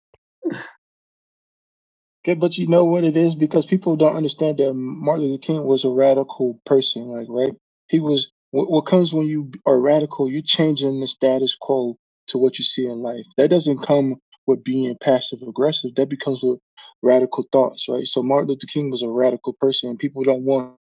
[2.27, 5.65] Okay, but you know what it is because people don't understand that Martin Luther King
[5.65, 7.55] was a radical person, like right.
[7.89, 10.31] He was what, what comes when you are radical.
[10.31, 11.97] You're changing the status quo
[12.29, 13.25] to what you see in life.
[13.39, 14.17] That doesn't come
[14.47, 15.97] with being passive aggressive.
[15.97, 16.61] That becomes with
[17.03, 18.07] radical thoughts, right?
[18.07, 20.75] So Martin Luther King was a radical person, and people don't want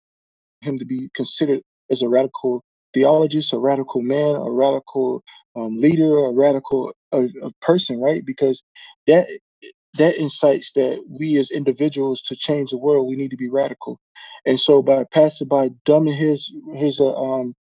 [0.62, 2.62] him to be considered as a radical
[2.94, 5.22] theologist, a radical man, a radical
[5.56, 8.24] um, leader, a radical a, a person, right?
[8.24, 8.62] Because
[9.06, 9.26] that
[9.94, 14.00] that incites that we as individuals to change the world, we need to be radical.
[14.46, 17.54] And so by passing by dumbing his his uh, um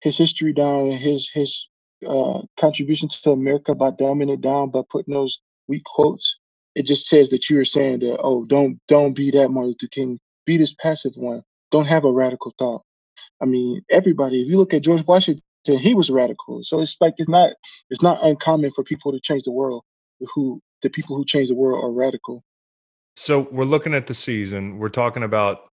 [0.00, 1.68] his history down and his his
[2.06, 5.38] uh, contribution to America by dumbing it down by putting those
[5.68, 6.38] weak quotes,
[6.74, 9.88] it just says that you are saying that oh don't don't be that Martin Luther
[9.90, 11.42] King, be this passive one.
[11.70, 12.82] Don't have a radical thought.
[13.40, 14.42] I mean, everybody.
[14.42, 16.62] If you look at George Washington, he was radical.
[16.64, 17.52] So it's like it's not
[17.90, 19.84] it's not uncommon for people to change the world.
[20.34, 22.44] Who the people who change the world are radical.
[23.16, 24.78] So we're looking at the season.
[24.78, 25.68] We're talking about,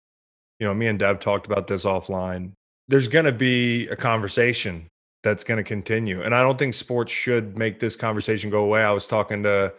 [0.60, 2.54] you know, me and Dev talked about this offline.
[2.88, 4.88] There's going to be a conversation
[5.24, 8.84] that's going to continue, and I don't think sports should make this conversation go away.
[8.84, 9.74] I was talking to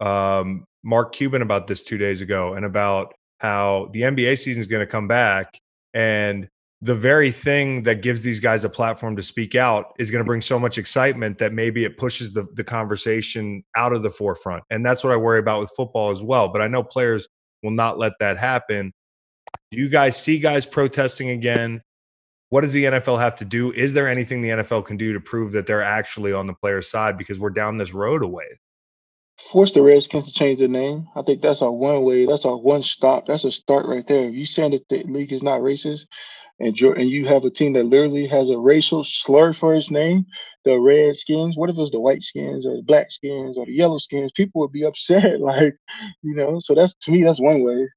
[0.00, 4.66] um, Mark Cuban about this two days ago, and about how the NBA season is
[4.66, 5.58] going to come back,
[5.92, 6.48] and
[6.82, 10.26] the very thing that gives these guys a platform to speak out is going to
[10.26, 14.64] bring so much excitement that maybe it pushes the, the conversation out of the forefront.
[14.70, 16.48] And that's what I worry about with football as well.
[16.48, 17.26] But I know players
[17.62, 18.92] will not let that happen.
[19.70, 21.80] Do you guys see guys protesting again?
[22.50, 23.72] What does the NFL have to do?
[23.72, 26.90] Is there anything the NFL can do to prove that they're actually on the player's
[26.90, 28.44] side because we're down this road away?
[29.50, 31.08] Force the Redskins to change their name.
[31.16, 32.26] I think that's our one way.
[32.26, 33.26] That's our one stop.
[33.26, 34.28] That's a start right there.
[34.28, 36.06] If you saying that the league is not racist,
[36.60, 40.24] and and you have a team that literally has a racial slur for its name,
[40.64, 41.56] the Redskins.
[41.56, 44.32] What if it was the white skins or the black skins or the yellow skins?
[44.32, 45.76] People would be upset, like
[46.22, 46.60] you know.
[46.60, 47.88] So that's to me, that's one way.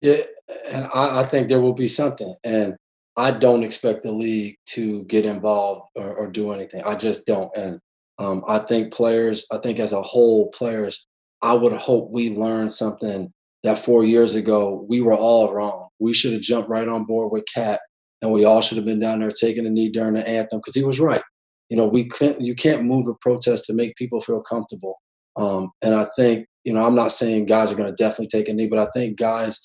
[0.00, 0.22] Yeah,
[0.70, 2.76] and I, I think there will be something, and
[3.16, 6.82] I don't expect the league to get involved or, or do anything.
[6.84, 7.80] I just don't, and
[8.18, 9.46] um, I think players.
[9.52, 11.06] I think as a whole, players.
[11.42, 13.30] I would hope we learn something
[13.62, 15.85] that four years ago we were all wrong.
[15.98, 17.80] We should have jumped right on board with Kap,
[18.22, 20.74] and we all should have been down there taking a knee during the anthem because
[20.74, 21.22] he was right.
[21.68, 25.00] You know, we can't you can't move a protest to make people feel comfortable.
[25.36, 28.48] Um, and I think you know I'm not saying guys are going to definitely take
[28.48, 29.58] a knee, but I think guys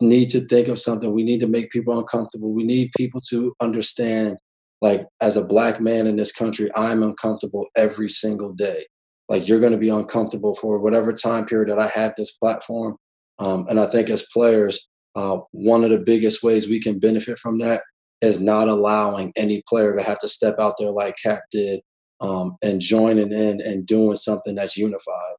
[0.00, 1.12] need to think of something.
[1.12, 2.52] We need to make people uncomfortable.
[2.52, 4.36] We need people to understand.
[4.82, 8.84] Like as a black man in this country, I'm uncomfortable every single day.
[9.26, 12.96] Like you're going to be uncomfortable for whatever time period that I have this platform
[13.38, 17.38] um, and I think as players, uh, one of the biggest ways we can benefit
[17.38, 17.82] from that
[18.22, 21.82] is not allowing any player to have to step out there like Kap did
[22.22, 25.36] um, and joining in and doing something that's unified.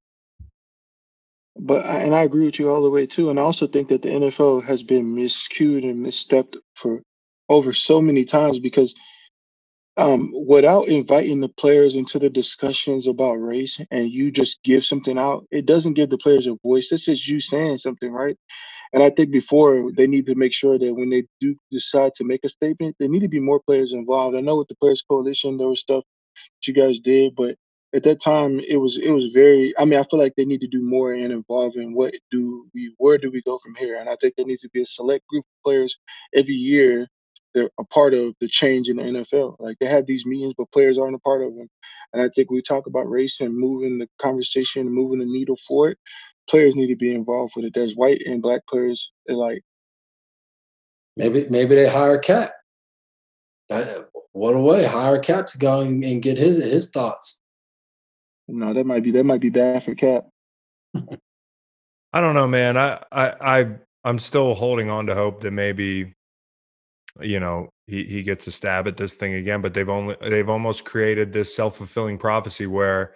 [1.58, 3.30] But and I agree with you all the way too.
[3.30, 7.02] And I also think that the NFL has been miscued and misstepped for
[7.50, 8.96] over so many times because
[9.98, 15.18] um, without inviting the players into the discussions about race and you just give something
[15.18, 16.90] out, it doesn't give the players a voice.
[16.90, 18.38] This is you saying something, right?
[18.94, 22.26] And I think before they need to make sure that when they do decide to
[22.26, 24.38] make a statement, there need to be more players involved.
[24.38, 26.04] I know with the Players Coalition, there was stuff
[26.48, 27.58] that you guys did, but
[27.96, 30.62] at that time it was it was very i mean i feel like they need
[30.62, 34.10] to do more in involving what do we where do we go from here and
[34.10, 35.98] i think there needs to be a select group of players
[36.36, 37.06] every year
[37.56, 39.58] they're a part of the change in the NFL.
[39.60, 41.70] Like they have these meetings, but players aren't a part of them.
[42.14, 45.58] And I think we talk about race and moving the conversation, and moving the needle
[45.68, 46.00] for it.
[46.50, 47.74] Players need to be involved with it.
[47.74, 49.12] There's white and black players.
[49.26, 49.64] They're like,
[51.16, 52.54] maybe maybe they hire Kap.
[53.70, 57.40] What a way hire Kap to go and get his his thoughts.
[58.48, 60.28] No, that might be that might be bad for Kap.
[62.14, 62.78] I don't know, man.
[62.78, 66.16] I I I I'm still holding on to hope that maybe
[67.20, 70.50] you know he, he gets a stab at this thing again but they've only they've
[70.50, 73.14] almost created this self-fulfilling prophecy where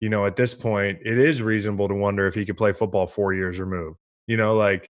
[0.00, 3.06] you know at this point it is reasonable to wonder if he could play football
[3.06, 4.88] four years removed you know like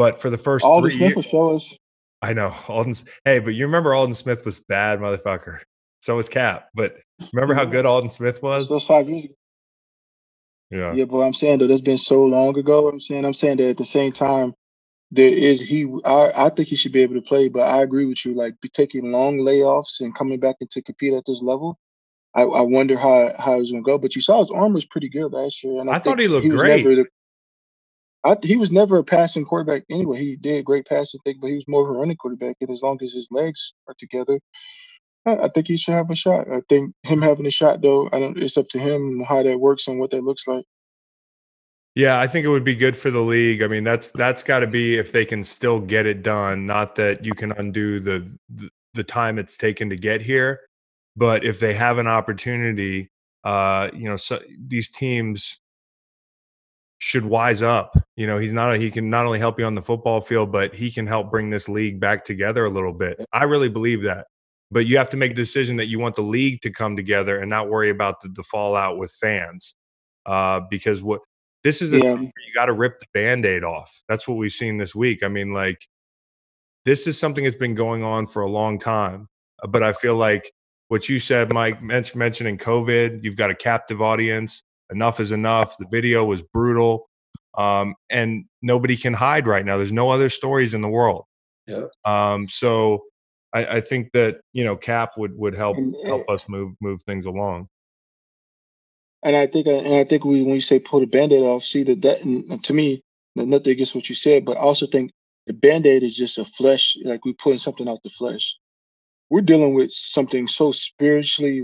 [0.00, 1.76] but for the first Aldon three Smith will show us.
[2.22, 2.94] I know Aldon.
[3.26, 5.58] Hey, but you remember Aldon Smith was bad, motherfucker.
[6.00, 6.70] So was Kap.
[6.74, 6.96] But
[7.34, 7.72] remember how mm-hmm.
[7.72, 8.70] good Aldon Smith was?
[8.70, 9.34] Those five years ago.
[10.70, 10.94] Yeah.
[10.94, 12.88] Yeah, but I'm saying though, that's been so long ago.
[12.88, 14.54] I'm saying, I'm saying that at the same time,
[15.10, 18.06] there is he I, I think he should be able to play, but I agree
[18.06, 18.32] with you.
[18.32, 21.78] Like be taking long layoffs and coming back and to compete at this level,
[22.34, 23.98] I, I wonder how how it's gonna go.
[23.98, 26.28] But you saw his arm was pretty good last year, and I, I thought he
[26.28, 26.84] looked he great.
[26.84, 27.06] The,
[28.24, 30.18] I, he was never a passing quarterback anyway.
[30.18, 32.56] He did great passing thing, but he was more of a running quarterback.
[32.60, 34.38] And as long as his legs are together,
[35.26, 36.46] I, I think he should have a shot.
[36.48, 38.38] I think him having a shot though, I don't.
[38.38, 40.64] It's up to him how that works and what that looks like.
[41.96, 43.62] Yeah, I think it would be good for the league.
[43.62, 46.64] I mean, that's that's got to be if they can still get it done.
[46.64, 50.60] Not that you can undo the, the, the time it's taken to get here,
[51.20, 53.10] but if they have an opportunity,
[53.44, 55.58] uh, you know, so these teams
[56.96, 57.94] should wise up.
[58.16, 60.50] You know, he's not a, he can not only help you on the football field,
[60.50, 63.22] but he can help bring this league back together a little bit.
[63.34, 64.28] I really believe that.
[64.70, 67.38] But you have to make a decision that you want the league to come together
[67.38, 69.74] and not worry about the, the fallout with fans
[70.24, 71.20] uh, because what
[71.64, 72.14] this is a yeah.
[72.18, 74.02] you got to rip the band-aid off.
[74.08, 75.22] That's what we've seen this week.
[75.22, 75.86] I mean, like
[76.86, 79.28] this is something that's been going on for a long time,
[79.62, 80.50] uh, but I feel like
[80.90, 84.64] what you said, Mike, mentioning COVID, you've got a captive audience.
[84.90, 85.76] Enough is enough.
[85.78, 87.08] The video was brutal,
[87.56, 89.76] um, and nobody can hide right now.
[89.76, 91.26] There's no other stories in the world.
[91.68, 91.84] Yeah.
[92.04, 93.04] Um, so
[93.52, 97.24] I, I think that you know Kap would would help help us move move things
[97.24, 97.68] along.
[99.22, 101.84] And I think, and I think we, when you say pull the band-aid off, see
[101.84, 103.04] that that, and to me,
[103.36, 105.12] nothing against what you said, but I also think
[105.46, 108.56] the band-aid is just a flesh, like we're putting something out the flesh.
[109.30, 111.62] We're dealing with something so spiritually,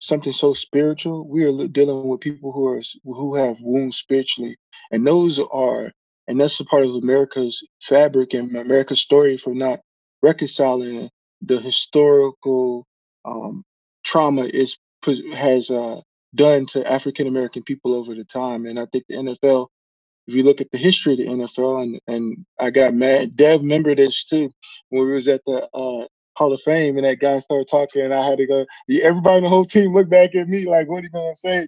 [0.00, 1.28] something so spiritual.
[1.28, 4.56] We are dealing with people who are who have wounds spiritually,
[4.90, 5.92] and those are,
[6.26, 9.80] and that's a part of America's fabric and America's story for not
[10.22, 11.10] reconciling
[11.42, 12.86] the historical
[13.24, 13.62] um,
[14.04, 14.78] trauma is
[15.34, 16.00] has uh,
[16.34, 18.66] done to African American people over the time.
[18.66, 19.68] And I think the NFL,
[20.26, 23.60] if you look at the history of the NFL, and and I got mad, Dev
[23.60, 24.52] remember this too
[24.88, 26.06] when we was at the uh,
[26.36, 28.66] Hall of Fame, and that guy started talking, and I had to go.
[28.90, 31.66] Everybody in the whole team looked back at me like, "What are you gonna say?"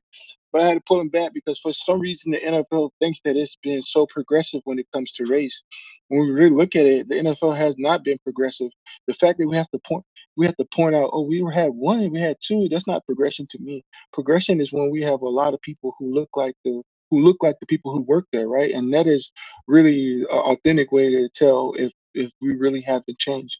[0.52, 3.36] But I had to pull him back because for some reason the NFL thinks that
[3.36, 5.62] it's been so progressive when it comes to race.
[6.08, 8.70] When we really look at it, the NFL has not been progressive.
[9.08, 10.04] The fact that we have to point
[10.36, 12.68] we have to point out, oh, we had one, we had two.
[12.70, 13.84] That's not progression to me.
[14.12, 17.36] Progression is when we have a lot of people who look like the who look
[17.42, 18.72] like the people who work there, right?
[18.72, 19.30] And that is
[19.68, 23.58] really an authentic way to tell if if we really have to change.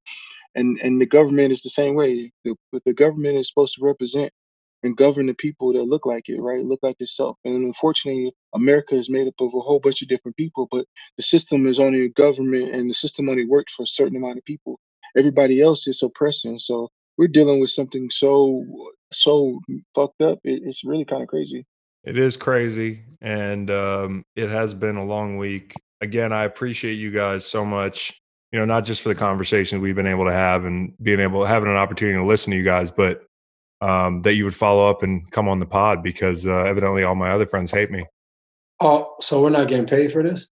[0.55, 2.33] And and the government is the same way.
[2.45, 4.33] The, the government is supposed to represent
[4.83, 6.65] and govern the people that look like it, right?
[6.65, 7.39] Look like itself.
[7.45, 10.85] And unfortunately, America is made up of a whole bunch of different people, but
[11.17, 14.37] the system is only a government and the system only works for a certain amount
[14.39, 14.79] of people
[15.17, 16.59] everybody else is oppressing.
[16.59, 18.65] So we're dealing with something so
[19.13, 19.61] so
[19.95, 20.39] fucked up.
[20.45, 21.65] It, it's really kind of crazy.
[22.03, 25.75] It is crazy, and um, it has been a long week.
[26.01, 28.21] Again, I appreciate you guys so much.
[28.55, 31.45] You know, not just for the conversations we've been able to have and being able
[31.45, 33.25] having an opportunity to listen to you guys, but
[33.81, 37.17] um, that you would follow up and come on the pod because uh, evidently all
[37.17, 38.07] my other friends hate me.
[38.79, 40.51] Oh, so we're not getting paid for this?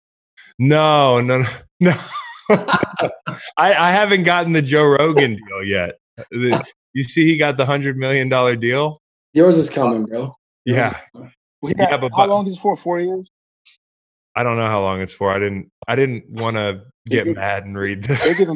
[0.60, 1.44] No, no,
[1.80, 1.96] no.
[2.52, 3.10] I,
[3.58, 5.96] I haven't gotten the Joe Rogan deal yet.
[6.94, 9.02] You see, he got the hundred million dollar deal.
[9.34, 10.36] Yours is coming, bro.
[10.66, 11.00] yeah.
[11.64, 12.78] yeah, but, how long is it for?
[12.78, 13.28] Four years.
[14.38, 15.32] I don't know how long it's for.
[15.32, 15.72] I didn't.
[15.88, 18.40] I didn't want to get mad and read this.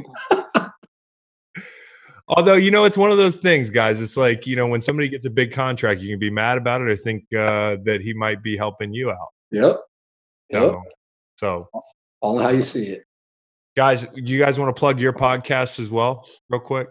[2.27, 3.99] Although you know, it's one of those things, guys.
[3.99, 6.81] It's like you know, when somebody gets a big contract, you can be mad about
[6.81, 9.29] it or think uh, that he might be helping you out.
[9.49, 9.77] Yep.
[10.51, 10.75] Yep.
[11.37, 11.63] So,
[12.21, 13.03] all how you see it.
[13.75, 16.89] Guys, you guys want to plug your podcast as well, real quick?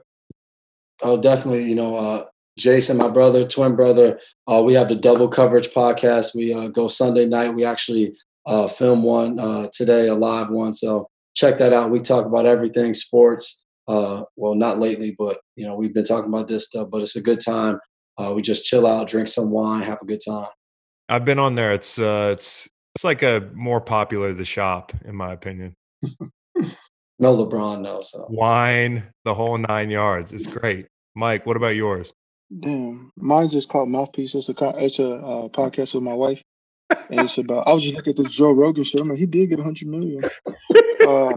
[1.05, 1.63] Oh, definitely.
[1.63, 2.27] You know, uh,
[2.59, 4.19] Jason, my brother, twin brother,
[4.49, 6.35] uh, we have the Double Coverage podcast.
[6.35, 7.55] We uh, go Sunday night.
[7.55, 8.17] We actually
[8.51, 10.73] uh, film one uh, today, a live one.
[10.73, 11.91] So check that out.
[11.91, 13.65] We talk about everything sports.
[13.87, 16.89] Uh, well, not lately, but you know, we've been talking about this stuff.
[16.91, 17.79] But it's a good time.
[18.19, 20.49] Uh, we just chill out, drink some wine, have a good time.
[21.09, 21.73] I've been on there.
[21.73, 25.77] It's uh, it's it's like a more popular the shop, in my opinion.
[26.03, 26.27] no
[27.21, 28.03] LeBron, no.
[28.03, 30.33] So wine, the whole nine yards.
[30.33, 30.89] It's great.
[31.15, 32.13] Mike, what about yours?
[32.59, 34.35] Damn, mine's just called Mouthpiece.
[34.35, 36.43] It's a it's a uh, podcast with my wife,
[37.11, 37.69] and it's about.
[37.69, 39.01] I was just looking at this Joe Rogan show.
[39.01, 40.23] I mean, he did get a hundred million.
[41.07, 41.37] uh,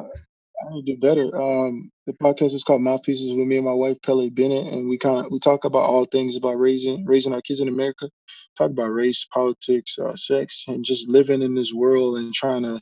[0.66, 1.36] I need to do better.
[1.36, 4.98] Um, the podcast is called Mouthpieces with me and my wife Pele Bennett, and we
[4.98, 8.10] kind of we talk about all things about raising raising our kids in America.
[8.58, 12.82] Talk about race, politics, uh, sex, and just living in this world and trying to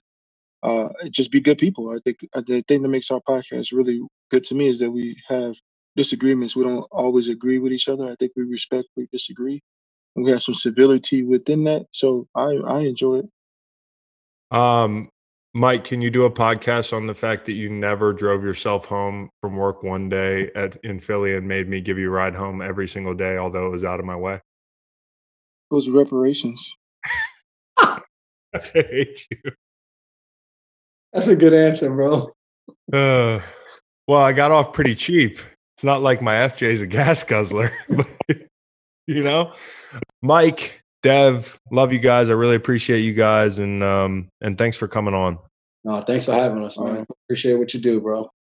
[0.64, 1.90] uh, just be good people.
[1.90, 4.92] I think uh, the thing that makes our podcast really good to me is that
[4.92, 5.56] we have
[5.96, 6.56] disagreements.
[6.56, 8.08] We don't always agree with each other.
[8.08, 9.62] I think we respectfully disagree,
[10.16, 11.88] we have some civility within that.
[11.92, 13.30] So I I enjoy it.
[14.56, 15.10] Um,
[15.54, 19.30] Mike, can you do a podcast on the fact that you never drove yourself home
[19.42, 22.62] from work one day at in Philly and made me give you a ride home
[22.62, 24.40] every single day, although it was out of my way?
[25.70, 26.74] Those reparations.
[27.78, 28.02] I
[28.74, 29.52] hate you.
[31.14, 32.32] That's a good answer, bro.
[32.92, 33.40] Uh,
[34.08, 35.40] well, I got off pretty cheap.
[35.76, 38.08] It's not like my FJ is a gas guzzler, but,
[39.16, 39.54] you know.
[40.22, 42.30] Mike, Dev, love you guys.
[42.30, 45.38] I really appreciate you guys, and um, and thanks for coming on.
[45.84, 47.06] No, thanks for having us, man.
[47.26, 48.32] Appreciate what you do, bro.